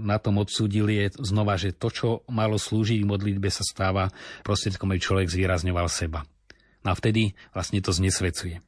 na 0.05 0.21
tom 0.21 0.37
odsúdil, 0.37 0.92
je 0.92 1.16
znova, 1.16 1.57
že 1.57 1.73
to, 1.73 1.88
čo 1.88 2.09
malo 2.29 2.61
slúžiť 2.61 3.01
v 3.01 3.09
modlitbe, 3.09 3.49
sa 3.49 3.64
stáva 3.64 4.12
prostriedkom, 4.45 4.92
aby 4.92 5.01
človek 5.01 5.33
zvýrazňoval 5.33 5.88
seba. 5.88 6.29
No 6.85 6.92
a 6.92 6.95
vtedy 6.95 7.33
vlastne 7.57 7.81
to 7.81 7.90
znesvecuje. 7.90 8.61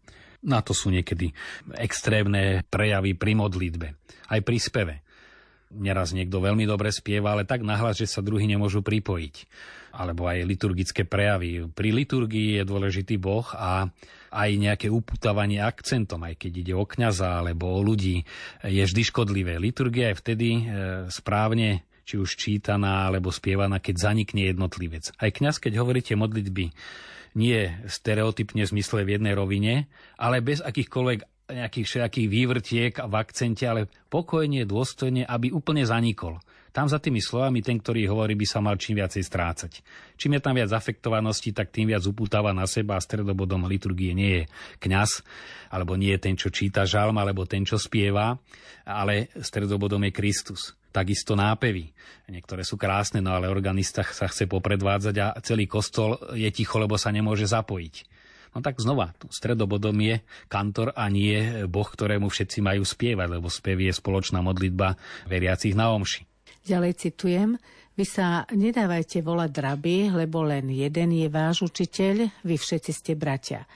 Na 0.47 0.63
to 0.63 0.71
sú 0.71 0.95
niekedy 0.95 1.35
extrémne 1.83 2.63
prejavy 2.71 3.19
pri 3.19 3.33
modlitbe, 3.35 3.89
aj 4.31 4.41
pri 4.47 4.59
speve. 4.63 4.95
Neraz 5.69 6.17
niekto 6.17 6.41
veľmi 6.41 6.65
dobre 6.65 6.89
spieva, 6.89 7.37
ale 7.37 7.45
tak 7.45 7.61
nahlas, 7.61 8.01
že 8.01 8.09
sa 8.09 8.25
druhý 8.25 8.49
nemôžu 8.49 8.81
pripojiť. 8.81 9.37
Alebo 9.93 10.25
aj 10.25 10.47
liturgické 10.49 11.05
prejavy. 11.05 11.69
Pri 11.69 11.93
liturgii 11.93 12.57
je 12.61 12.63
dôležitý 12.65 13.21
Boh 13.21 13.45
a 13.53 13.91
aj 14.33 14.51
nejaké 14.57 14.89
uputávanie 14.89 15.61
akcentom, 15.61 16.25
aj 16.25 16.41
keď 16.41 16.53
ide 16.65 16.75
o 16.77 16.85
kňaza 16.89 17.45
alebo 17.45 17.69
o 17.69 17.85
ľudí, 17.85 18.25
je 18.65 18.81
vždy 18.85 19.03
škodlivé. 19.13 19.61
Liturgia 19.61 20.13
je 20.13 20.21
vtedy 20.21 20.49
e, 20.57 20.63
správne 21.13 21.85
či 22.09 22.17
už 22.17 22.41
čítaná 22.41 23.13
alebo 23.13 23.29
spievaná, 23.29 23.77
keď 23.77 24.13
zanikne 24.13 24.49
jednotlivec. 24.49 25.13
Aj 25.21 25.29
kňaz, 25.29 25.61
keď 25.61 25.85
hovoríte 25.85 26.17
modlitby 26.17 26.73
nie 27.39 27.71
stereotypne 27.87 28.67
v 28.67 28.73
zmysle 28.75 29.07
v 29.07 29.15
jednej 29.15 29.39
rovine, 29.39 29.87
ale 30.19 30.43
bez 30.43 30.59
akýchkoľvek 30.59 31.39
nejakých 31.49 31.87
všetkých 31.89 32.29
vývrtiek 32.29 32.93
v 33.01 33.15
akcente, 33.17 33.65
ale 33.65 33.89
pokojne, 34.13 34.69
dôstojne, 34.69 35.25
aby 35.25 35.49
úplne 35.49 35.81
zanikol. 35.81 36.37
Tam 36.77 36.85
za 36.85 37.01
tými 37.01 37.25
slovami 37.25 37.65
ten, 37.65 37.81
ktorý 37.81 38.05
hovorí, 38.13 38.37
by 38.37 38.47
sa 38.47 38.61
mal 38.61 38.77
čím 38.77 39.01
viacej 39.01 39.25
strácať. 39.25 39.73
Čím 40.21 40.37
je 40.37 40.45
tam 40.45 40.55
viac 40.55 40.69
afektovanosti, 40.69 41.57
tak 41.57 41.73
tým 41.73 41.89
viac 41.91 42.05
upútava 42.05 42.53
na 42.53 42.69
seba 42.69 43.01
a 43.01 43.03
stredobodom 43.03 43.65
liturgie 43.65 44.13
nie 44.13 44.45
je 44.45 44.49
kňaz, 44.85 45.25
alebo 45.73 45.97
nie 45.97 46.13
je 46.15 46.21
ten, 46.21 46.37
čo 46.37 46.53
číta 46.53 46.85
žalm, 46.85 47.17
alebo 47.17 47.49
ten, 47.49 47.65
čo 47.65 47.81
spieva, 47.81 48.37
ale 48.85 49.33
stredobodom 49.41 50.05
je 50.07 50.13
Kristus 50.13 50.78
takisto 50.91 51.37
nápevy. 51.37 51.93
Niektoré 52.29 52.65
sú 52.65 52.77
krásne, 52.77 53.25
no 53.25 53.33
ale 53.33 53.49
organista 53.49 54.05
sa 54.05 54.29
chce 54.29 54.49
popredvádzať 54.49 55.17
a 55.21 55.37
celý 55.41 55.65
kostol 55.65 56.19
je 56.37 56.49
ticho, 56.53 56.77
lebo 56.77 56.97
sa 57.01 57.09
nemôže 57.09 57.49
zapojiť. 57.49 58.19
No 58.57 58.65
tak 58.65 58.81
znova, 58.81 59.13
stredobodom 59.29 59.97
je 60.01 60.25
kantor 60.49 60.97
a 60.97 61.07
nie 61.13 61.69
Boh, 61.69 61.85
ktorému 61.85 62.33
všetci 62.33 62.65
majú 62.65 62.83
spievať, 62.83 63.29
lebo 63.39 63.53
spev 63.53 63.77
je 63.85 63.93
spoločná 63.93 64.41
modlitba 64.41 64.97
veriacich 65.29 65.77
na 65.77 65.93
omši. 65.93 66.25
Ďalej 66.65 66.93
citujem, 66.97 67.61
vy 67.99 68.05
sa 68.07 68.47
nedávajte 68.55 69.27
volať 69.27 69.51
draby, 69.53 69.97
lebo 70.15 70.47
len 70.47 70.71
jeden 70.71 71.11
je 71.13 71.27
váš 71.27 71.67
učiteľ, 71.67 72.31
vy 72.47 72.55
všetci 72.55 72.93
ste 72.95 73.13
bratia. 73.19 73.67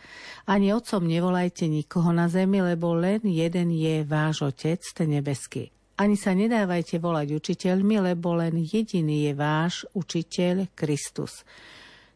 Ani 0.46 0.70
otcom 0.70 1.03
nevolajte 1.03 1.66
nikoho 1.66 2.14
na 2.14 2.31
zemi, 2.31 2.62
lebo 2.62 2.94
len 2.94 3.22
jeden 3.27 3.75
je 3.75 4.07
váš 4.07 4.46
otec, 4.46 4.79
ten 4.94 5.18
nebeský. 5.18 5.75
Ani 6.00 6.16
sa 6.16 6.33
nedávajte 6.33 6.96
volať 6.96 7.37
učiteľmi, 7.37 8.00
lebo 8.00 8.33
len 8.33 8.64
jediný 8.64 9.28
je 9.28 9.33
váš 9.37 9.85
učiteľ 9.92 10.72
Kristus. 10.72 11.44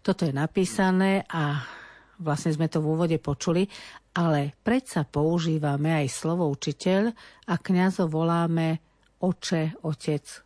Toto 0.01 0.25
je 0.25 0.33
napísané 0.33 1.27
a 1.29 1.61
vlastne 2.23 2.55
sme 2.57 2.73
to 2.73 2.81
v 2.81 2.89
úvode 2.95 3.19
počuli, 3.21 3.69
ale 4.17 4.57
predsa 4.65 5.05
používame 5.05 5.93
aj 5.93 6.09
slovo 6.09 6.49
učiteľ 6.49 7.13
a 7.53 7.55
kňazo 7.61 8.09
voláme 8.09 8.81
oče, 9.21 9.85
otec, 9.85 10.46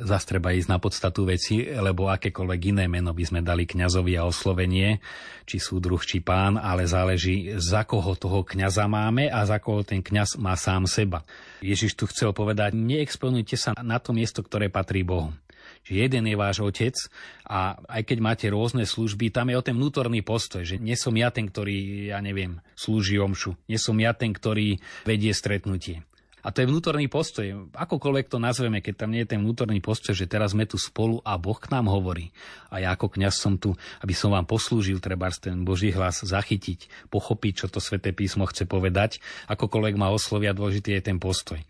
Zas 0.00 0.24
treba 0.24 0.56
ísť 0.56 0.68
na 0.72 0.80
podstatu 0.80 1.28
veci, 1.28 1.68
lebo 1.68 2.08
akékoľvek 2.08 2.60
iné 2.72 2.84
meno 2.88 3.12
by 3.12 3.24
sme 3.28 3.40
dali 3.44 3.68
kňazovi 3.68 4.16
a 4.16 4.24
oslovenie, 4.24 5.04
či 5.44 5.60
súdruh, 5.60 6.00
či 6.00 6.24
pán, 6.24 6.56
ale 6.56 6.88
záleží, 6.88 7.52
za 7.60 7.84
koho 7.84 8.16
toho 8.16 8.40
kňaza 8.40 8.88
máme 8.88 9.28
a 9.28 9.44
za 9.44 9.60
koho 9.60 9.84
ten 9.84 10.00
kňaz 10.00 10.40
má 10.40 10.56
sám 10.56 10.88
seba. 10.88 11.20
Ježiš 11.60 11.92
tu 11.92 12.08
chcel 12.08 12.32
povedať, 12.32 12.72
neexponujte 12.72 13.60
sa 13.60 13.76
na 13.84 14.00
to 14.00 14.16
miesto, 14.16 14.40
ktoré 14.40 14.72
patrí 14.72 15.04
Bohu 15.04 15.36
že 15.82 15.98
jeden 16.06 16.30
je 16.30 16.38
váš 16.38 16.62
otec 16.62 16.94
a 17.42 17.74
aj 17.90 18.02
keď 18.06 18.18
máte 18.22 18.46
rôzne 18.46 18.86
služby, 18.86 19.34
tam 19.34 19.50
je 19.50 19.58
o 19.58 19.66
ten 19.66 19.74
vnútorný 19.74 20.22
postoj, 20.22 20.62
že 20.62 20.78
nie 20.78 20.94
som 20.94 21.10
ja 21.18 21.34
ten, 21.34 21.50
ktorý, 21.50 22.06
ja 22.14 22.22
neviem, 22.22 22.62
slúži 22.78 23.18
omšu, 23.18 23.58
nie 23.66 23.78
som 23.82 23.98
ja 23.98 24.14
ten, 24.14 24.30
ktorý 24.30 24.78
vedie 25.02 25.34
stretnutie. 25.34 26.06
A 26.42 26.50
to 26.50 26.62
je 26.62 26.70
vnútorný 26.70 27.06
postoj. 27.06 27.70
Akokoľvek 27.70 28.26
to 28.26 28.42
nazveme, 28.42 28.82
keď 28.82 29.06
tam 29.06 29.14
nie 29.14 29.22
je 29.22 29.34
ten 29.34 29.40
vnútorný 29.42 29.78
postoj, 29.78 30.10
že 30.10 30.26
teraz 30.26 30.58
sme 30.58 30.66
tu 30.66 30.74
spolu 30.74 31.22
a 31.22 31.38
Boh 31.38 31.54
k 31.54 31.70
nám 31.70 31.86
hovorí. 31.86 32.34
A 32.74 32.82
ja 32.82 32.90
ako 32.94 33.14
kňaz 33.14 33.38
som 33.38 33.54
tu, 33.62 33.78
aby 34.02 34.10
som 34.10 34.34
vám 34.34 34.46
poslúžil, 34.46 34.98
treba 34.98 35.30
ten 35.30 35.62
Boží 35.62 35.94
hlas 35.94 36.26
zachytiť, 36.26 37.10
pochopiť, 37.14 37.52
čo 37.62 37.66
to 37.70 37.78
sväté 37.78 38.10
písmo 38.10 38.46
chce 38.50 38.66
povedať. 38.66 39.22
Akokoľvek 39.46 39.94
ma 39.94 40.10
oslovia, 40.10 40.50
dôležitý 40.50 40.98
je 40.98 41.02
ten 41.02 41.22
postoj. 41.22 41.62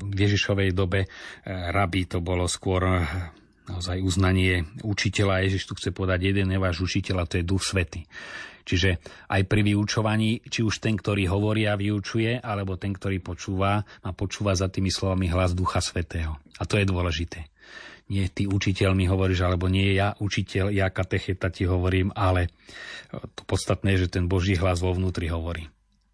V 0.00 0.14
Ježišovej 0.16 0.72
dobe 0.72 1.04
eh, 1.04 1.08
rabi 1.44 2.08
to 2.08 2.24
bolo 2.24 2.48
skôr 2.48 2.82
eh, 2.86 3.04
naozaj 3.70 4.02
uznanie 4.02 4.66
učiteľa. 4.82 5.46
Ježiš 5.46 5.70
tu 5.70 5.72
chce 5.78 5.94
povedať, 5.94 6.34
jeden 6.34 6.50
je 6.50 6.58
váš 6.58 6.82
učiteľ 6.82 7.22
a 7.22 7.28
to 7.28 7.38
je 7.38 7.46
Duch 7.46 7.62
Svety. 7.62 8.02
Čiže 8.66 9.00
aj 9.30 9.42
pri 9.48 9.66
vyučovaní, 9.66 10.44
či 10.46 10.60
už 10.62 10.84
ten, 10.84 10.94
ktorý 10.94 11.26
hovorí 11.30 11.64
a 11.66 11.78
vyučuje, 11.80 12.38
alebo 12.38 12.76
ten, 12.76 12.92
ktorý 12.92 13.18
počúva, 13.18 13.82
má 14.04 14.12
počúva 14.12 14.52
za 14.54 14.68
tými 14.68 14.92
slovami 14.92 15.32
hlas 15.32 15.56
Ducha 15.56 15.80
Svetého. 15.80 16.38
A 16.60 16.62
to 16.68 16.76
je 16.76 16.86
dôležité. 16.86 17.48
Nie 18.10 18.26
ty 18.26 18.50
učiteľ 18.50 18.90
mi 18.94 19.06
hovoríš, 19.06 19.46
alebo 19.46 19.70
nie 19.70 19.94
ja 19.94 20.18
učiteľ, 20.18 20.74
ja 20.74 20.90
katecheta 20.90 21.48
ti 21.50 21.62
hovorím, 21.62 22.10
ale 22.12 22.50
to 23.10 23.42
podstatné 23.46 23.94
je, 23.96 24.06
že 24.06 24.18
ten 24.18 24.26
Boží 24.26 24.58
hlas 24.58 24.82
vo 24.82 24.90
vnútri 24.90 25.30
hovorí. 25.30 25.70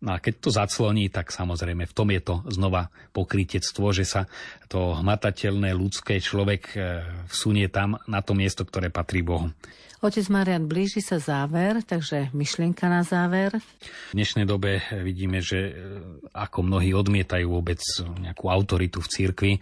No 0.07 0.15
a 0.15 0.23
keď 0.23 0.35
to 0.39 0.51
zacloní, 0.55 1.11
tak 1.11 1.35
samozrejme 1.35 1.83
v 1.83 1.97
tom 1.97 2.15
je 2.15 2.23
to 2.23 2.39
znova 2.47 2.95
pokrytectvo, 3.11 3.91
že 3.91 4.07
sa 4.07 4.31
to 4.71 4.95
hmatateľné 4.95 5.75
ľudské 5.75 6.23
človek 6.23 6.63
e, 6.71 7.03
vsunie 7.27 7.67
tam 7.67 7.99
na 8.07 8.23
to 8.23 8.39
miesto, 8.39 8.63
ktoré 8.63 8.87
patrí 8.87 9.27
Bohu. 9.27 9.51
Otec 9.99 10.31
Marian, 10.31 10.71
blíži 10.71 11.03
sa 11.03 11.19
záver, 11.19 11.83
takže 11.83 12.31
myšlienka 12.31 12.87
na 12.87 13.03
záver. 13.03 13.59
V 14.13 14.15
dnešnej 14.15 14.47
dobe 14.47 14.79
vidíme, 15.03 15.43
že 15.43 15.59
e, 15.59 15.73
ako 16.31 16.63
mnohí 16.63 16.95
odmietajú 16.95 17.51
vôbec 17.51 17.83
nejakú 18.23 18.47
autoritu 18.47 19.03
v 19.03 19.11
cirkvi 19.11 19.53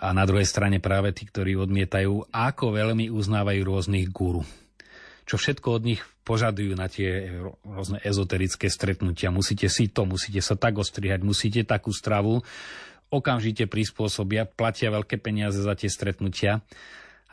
a 0.00 0.16
na 0.16 0.24
druhej 0.24 0.48
strane 0.48 0.80
práve 0.80 1.12
tí, 1.12 1.28
ktorí 1.28 1.60
odmietajú, 1.60 2.32
ako 2.32 2.72
veľmi 2.72 3.12
uznávajú 3.12 3.60
rôznych 3.60 4.08
guru 4.08 4.48
čo 5.24 5.40
všetko 5.40 5.68
od 5.80 5.82
nich 5.88 6.02
požadujú 6.24 6.72
na 6.74 6.88
tie 6.88 7.28
rôzne 7.62 8.00
ezoterické 8.00 8.72
stretnutia. 8.72 9.28
Musíte 9.28 9.68
si 9.68 9.92
to, 9.92 10.08
musíte 10.08 10.40
sa 10.40 10.56
tak 10.56 10.80
ostrihať, 10.80 11.20
musíte 11.20 11.62
takú 11.68 11.92
stravu. 11.92 12.40
Okamžite 13.12 13.68
prispôsobia, 13.68 14.48
platia 14.48 14.90
veľké 14.90 15.20
peniaze 15.20 15.60
za 15.60 15.76
tie 15.76 15.92
stretnutia 15.92 16.64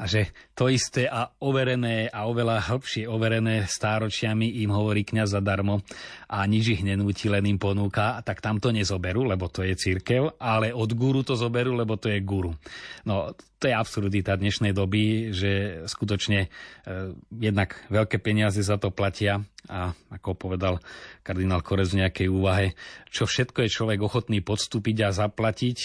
a 0.02 0.10
že 0.10 0.34
to 0.58 0.66
isté 0.66 1.06
a 1.06 1.30
overené 1.46 2.10
a 2.10 2.26
oveľa 2.26 2.74
hĺbšie 2.74 3.06
overené 3.06 3.70
stáročiami 3.70 4.66
im 4.66 4.74
hovorí 4.74 5.06
kňaz 5.06 5.38
zadarmo 5.38 5.86
a 6.26 6.42
nič 6.50 6.74
ich 6.74 6.82
nenúti, 6.82 7.30
len 7.30 7.46
im 7.46 7.62
ponúka, 7.62 8.18
tak 8.26 8.42
tam 8.42 8.58
to 8.58 8.74
nezoberú, 8.74 9.30
lebo 9.30 9.46
to 9.46 9.62
je 9.62 9.78
církev, 9.78 10.42
ale 10.42 10.74
od 10.74 10.90
guru 10.98 11.22
to 11.22 11.38
zoberú, 11.38 11.78
lebo 11.78 12.02
to 12.02 12.10
je 12.10 12.18
guru. 12.26 12.58
No, 13.06 13.38
to 13.62 13.70
je 13.70 13.78
absurdita 13.78 14.34
dnešnej 14.42 14.74
doby, 14.74 15.30
že 15.38 15.86
skutočne 15.86 16.50
e, 16.50 17.14
jednak 17.38 17.78
veľké 17.94 18.18
peniaze 18.18 18.58
za 18.66 18.82
to 18.82 18.90
platia 18.90 19.46
a 19.70 19.94
ako 20.10 20.34
povedal 20.34 20.82
kardinál 21.22 21.62
Korez 21.62 21.94
v 21.94 22.02
nejakej 22.02 22.26
úvahe, 22.26 22.74
čo 23.14 23.30
všetko 23.30 23.62
je 23.62 23.70
človek 23.70 24.02
ochotný 24.02 24.42
podstúpiť 24.42 25.06
a 25.06 25.14
zaplatiť, 25.14 25.78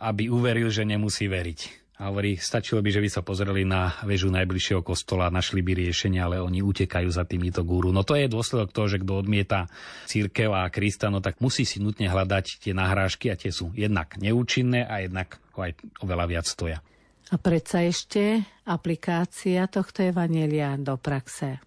aby 0.00 0.32
uveril, 0.32 0.72
že 0.72 0.88
nemusí 0.88 1.28
veriť. 1.28 1.83
A 1.94 2.10
hovorí, 2.10 2.34
stačilo 2.34 2.82
by, 2.82 2.90
že 2.90 2.98
by 2.98 3.08
sa 3.08 3.22
pozreli 3.22 3.62
na 3.62 3.94
väžu 4.02 4.26
najbližšieho 4.26 4.82
kostola, 4.82 5.30
našli 5.30 5.62
by 5.62 5.78
riešenie, 5.78 6.18
ale 6.18 6.42
oni 6.42 6.58
utekajú 6.58 7.06
za 7.06 7.22
týmito 7.22 7.62
guru. 7.62 7.94
No 7.94 8.02
to 8.02 8.18
je 8.18 8.26
dôsledok 8.26 8.74
toho, 8.74 8.90
že 8.90 8.98
kto 8.98 9.22
odmieta 9.22 9.70
církev 10.10 10.50
a 10.50 10.66
Krista, 10.74 11.06
no 11.06 11.22
tak 11.22 11.38
musí 11.38 11.62
si 11.62 11.78
nutne 11.78 12.10
hľadať 12.10 12.66
tie 12.66 12.74
nahrážky 12.74 13.30
a 13.30 13.38
tie 13.38 13.54
sú 13.54 13.70
jednak 13.78 14.18
neúčinné 14.18 14.82
a 14.82 15.06
jednak 15.06 15.38
aj 15.54 15.78
oveľa 16.02 16.26
viac 16.26 16.46
stoja. 16.50 16.82
A 17.30 17.38
predsa 17.38 17.86
ešte 17.86 18.42
aplikácia 18.66 19.64
tohto 19.70 20.02
evanelia 20.02 20.74
do 20.74 20.98
praxe. 20.98 21.62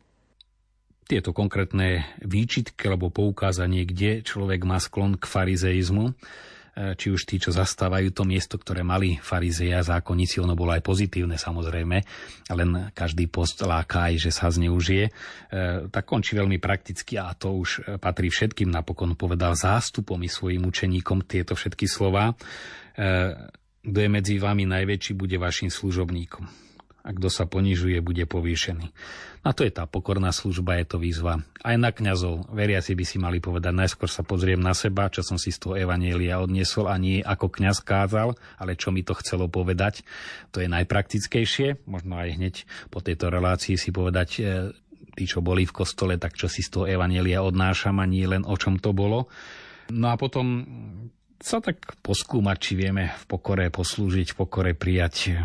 Tieto 1.08 1.32
konkrétne 1.32 2.04
výčitky 2.20 2.92
alebo 2.92 3.08
poukázanie, 3.08 3.88
kde 3.88 4.28
človek 4.28 4.68
má 4.68 4.76
sklon 4.76 5.16
k 5.16 5.24
farizeizmu, 5.24 6.12
či 6.78 7.10
už 7.10 7.26
tí, 7.26 7.42
čo 7.42 7.50
zastávajú 7.50 8.14
to 8.14 8.22
miesto, 8.22 8.62
ktoré 8.62 8.86
mali 8.86 9.18
farizeja, 9.18 9.82
zákonníci, 9.82 10.38
ono 10.38 10.54
bolo 10.54 10.78
aj 10.78 10.86
pozitívne 10.86 11.34
samozrejme, 11.34 11.98
len 12.54 12.70
každý 12.94 13.26
post 13.26 13.66
láka 13.66 14.14
aj, 14.14 14.30
že 14.30 14.32
sa 14.32 14.54
zneužije, 14.54 15.06
e, 15.10 15.12
tak 15.90 16.06
končí 16.06 16.38
veľmi 16.38 16.62
prakticky 16.62 17.18
a 17.18 17.34
to 17.34 17.58
už 17.58 17.98
patrí 17.98 18.30
všetkým. 18.30 18.70
Napokon 18.70 19.18
povedal 19.18 19.58
zástupom 19.58 20.22
i 20.22 20.30
svojim 20.30 20.62
učeníkom 20.70 21.26
tieto 21.26 21.58
všetky 21.58 21.90
slova. 21.90 22.30
E, 22.30 22.34
kto 23.82 23.98
je 23.98 24.10
medzi 24.12 24.36
vami 24.38 24.70
najväčší, 24.70 25.18
bude 25.18 25.40
vašim 25.42 25.74
služobníkom 25.74 26.67
a 27.08 27.16
kto 27.16 27.32
sa 27.32 27.48
ponižuje, 27.48 28.04
bude 28.04 28.28
povýšený. 28.28 28.92
A 29.48 29.56
to 29.56 29.64
je 29.64 29.72
tá 29.72 29.88
pokorná 29.88 30.36
služba, 30.36 30.76
je 30.76 30.92
to 30.92 30.98
výzva. 31.00 31.40
Aj 31.64 31.80
na 31.80 31.96
kňazov, 31.96 32.52
veriaci 32.52 33.00
by 33.00 33.06
si 33.08 33.16
mali 33.16 33.40
povedať, 33.40 33.72
najskôr 33.72 34.12
sa 34.12 34.28
pozriem 34.28 34.60
na 34.60 34.76
seba, 34.76 35.08
čo 35.08 35.24
som 35.24 35.40
si 35.40 35.56
z 35.56 35.64
toho 35.64 35.80
evanielia 35.80 36.44
odniesol 36.44 36.92
a 36.92 37.00
nie 37.00 37.24
ako 37.24 37.48
kňaz 37.48 37.80
kázal, 37.80 38.36
ale 38.60 38.76
čo 38.76 38.92
mi 38.92 39.08
to 39.08 39.16
chcelo 39.16 39.48
povedať. 39.48 40.04
To 40.52 40.60
je 40.60 40.68
najpraktickejšie, 40.68 41.88
možno 41.88 42.20
aj 42.20 42.36
hneď 42.36 42.56
po 42.92 43.00
tejto 43.00 43.32
relácii 43.32 43.80
si 43.80 43.96
povedať, 43.96 44.30
e, 44.44 44.76
tí, 45.16 45.24
čo 45.24 45.40
boli 45.40 45.64
v 45.64 45.72
kostole, 45.72 46.20
tak 46.20 46.36
čo 46.36 46.52
si 46.52 46.60
z 46.60 46.76
toho 46.76 46.86
evanielia 46.92 47.40
odnášam 47.40 48.04
a 48.04 48.06
nie 48.06 48.28
len 48.28 48.44
o 48.44 48.56
čom 48.60 48.76
to 48.84 48.92
bolo. 48.92 49.32
No 49.96 50.12
a 50.12 50.20
potom 50.20 50.68
sa 51.40 51.64
tak 51.64 51.96
poskúmať, 52.04 52.58
či 52.60 52.74
vieme 52.76 53.16
v 53.16 53.24
pokore 53.32 53.72
poslúžiť, 53.72 54.36
v 54.36 54.38
pokore 54.44 54.72
prijať 54.76 55.40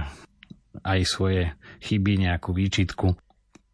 aj 0.81 1.01
svoje 1.05 1.53
chyby, 1.85 2.25
nejakú 2.25 2.57
výčitku 2.57 3.13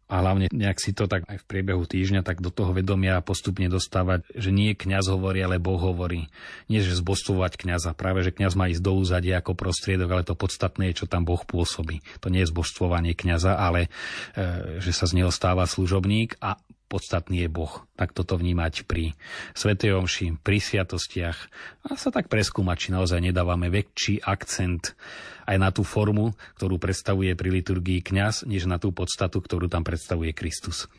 a 0.09 0.25
hlavne 0.25 0.49
nejak 0.49 0.81
si 0.81 0.89
to 0.97 1.05
tak 1.05 1.21
aj 1.29 1.37
v 1.37 1.45
priebehu 1.45 1.85
týždňa 1.85 2.25
tak 2.25 2.41
do 2.41 2.49
toho 2.49 2.73
vedomia 2.73 3.21
postupne 3.21 3.69
dostávať, 3.69 4.25
že 4.33 4.49
nie 4.49 4.73
kňaz 4.73 5.05
hovorí, 5.13 5.45
ale 5.45 5.61
Boh 5.61 5.77
hovorí. 5.77 6.33
Nie, 6.65 6.81
že 6.81 6.97
zbostovať 6.97 7.61
kňaza. 7.61 7.93
Práve, 7.93 8.25
že 8.25 8.33
kňaz 8.33 8.57
má 8.57 8.73
ísť 8.73 8.81
do 8.81 8.97
úzadia 8.97 9.37
ako 9.37 9.53
prostriedok, 9.53 10.09
ale 10.09 10.25
to 10.25 10.33
podstatné 10.33 10.89
je, 10.91 11.05
čo 11.05 11.05
tam 11.05 11.29
Boh 11.29 11.45
pôsobí. 11.45 12.01
To 12.25 12.33
nie 12.33 12.41
je 12.41 12.49
zbostovanie 12.49 13.13
kňaza, 13.13 13.53
ale 13.53 13.85
e, 14.33 14.81
že 14.81 14.97
sa 14.97 15.05
z 15.05 15.21
neho 15.21 15.29
stáva 15.29 15.69
služobník 15.69 16.41
a 16.41 16.57
podstatný 16.89 17.45
je 17.45 17.49
Boh. 17.53 17.85
Tak 17.93 18.17
toto 18.17 18.33
vnímať 18.35 18.89
pri 18.89 19.13
Svetej 19.53 19.93
Omši, 20.01 20.41
pri 20.41 20.57
sviatostiach 20.57 21.37
a 21.85 21.93
sa 21.93 22.09
tak 22.09 22.27
preskúmať, 22.27 22.77
či 22.81 22.87
naozaj 22.89 23.21
nedávame 23.21 23.69
väčší 23.69 24.25
akcent 24.25 24.97
aj 25.45 25.57
na 25.61 25.69
tú 25.69 25.85
formu, 25.85 26.33
ktorú 26.57 26.81
predstavuje 26.81 27.37
pri 27.37 27.61
liturgii 27.61 28.01
kňaz, 28.01 28.49
než 28.49 28.65
na 28.65 28.81
tú 28.81 28.89
podstatu, 28.89 29.39
ktorú 29.39 29.69
tam 29.69 29.85
predstavuje 29.85 30.33
Kristus. 30.33 30.89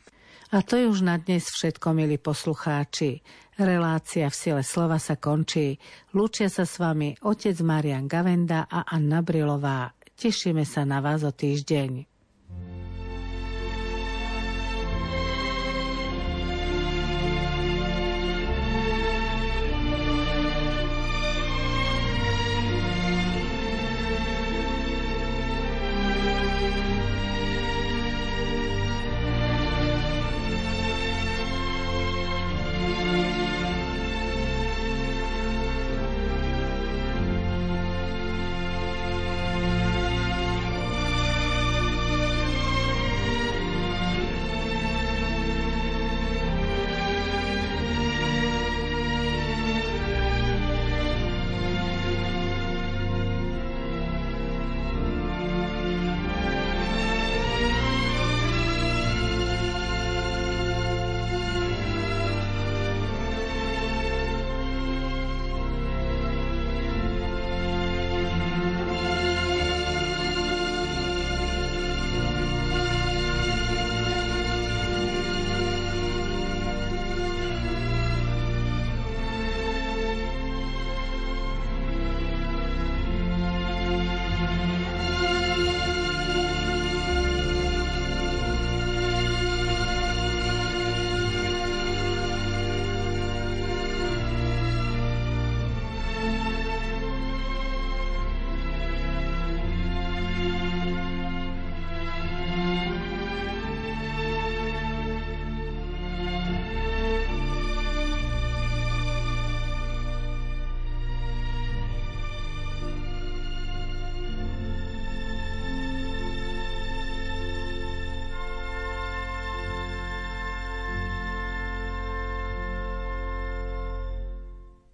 A 0.50 0.66
to 0.66 0.74
je 0.74 0.90
už 0.90 1.06
na 1.06 1.14
dnes 1.14 1.46
všetko, 1.46 1.94
milí 1.94 2.18
poslucháči. 2.18 3.22
Relácia 3.54 4.26
v 4.26 4.34
sile 4.34 4.62
slova 4.66 4.98
sa 4.98 5.14
končí. 5.14 5.78
Lúčia 6.10 6.50
sa 6.50 6.66
s 6.66 6.82
vami 6.82 7.14
otec 7.22 7.54
Marian 7.62 8.10
Gavenda 8.10 8.66
a 8.66 8.82
Anna 8.82 9.22
Brilová. 9.22 9.94
Tešíme 10.18 10.66
sa 10.66 10.82
na 10.82 10.98
vás 10.98 11.22
o 11.22 11.30
týždeň. 11.30 12.10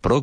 Program 0.06 0.22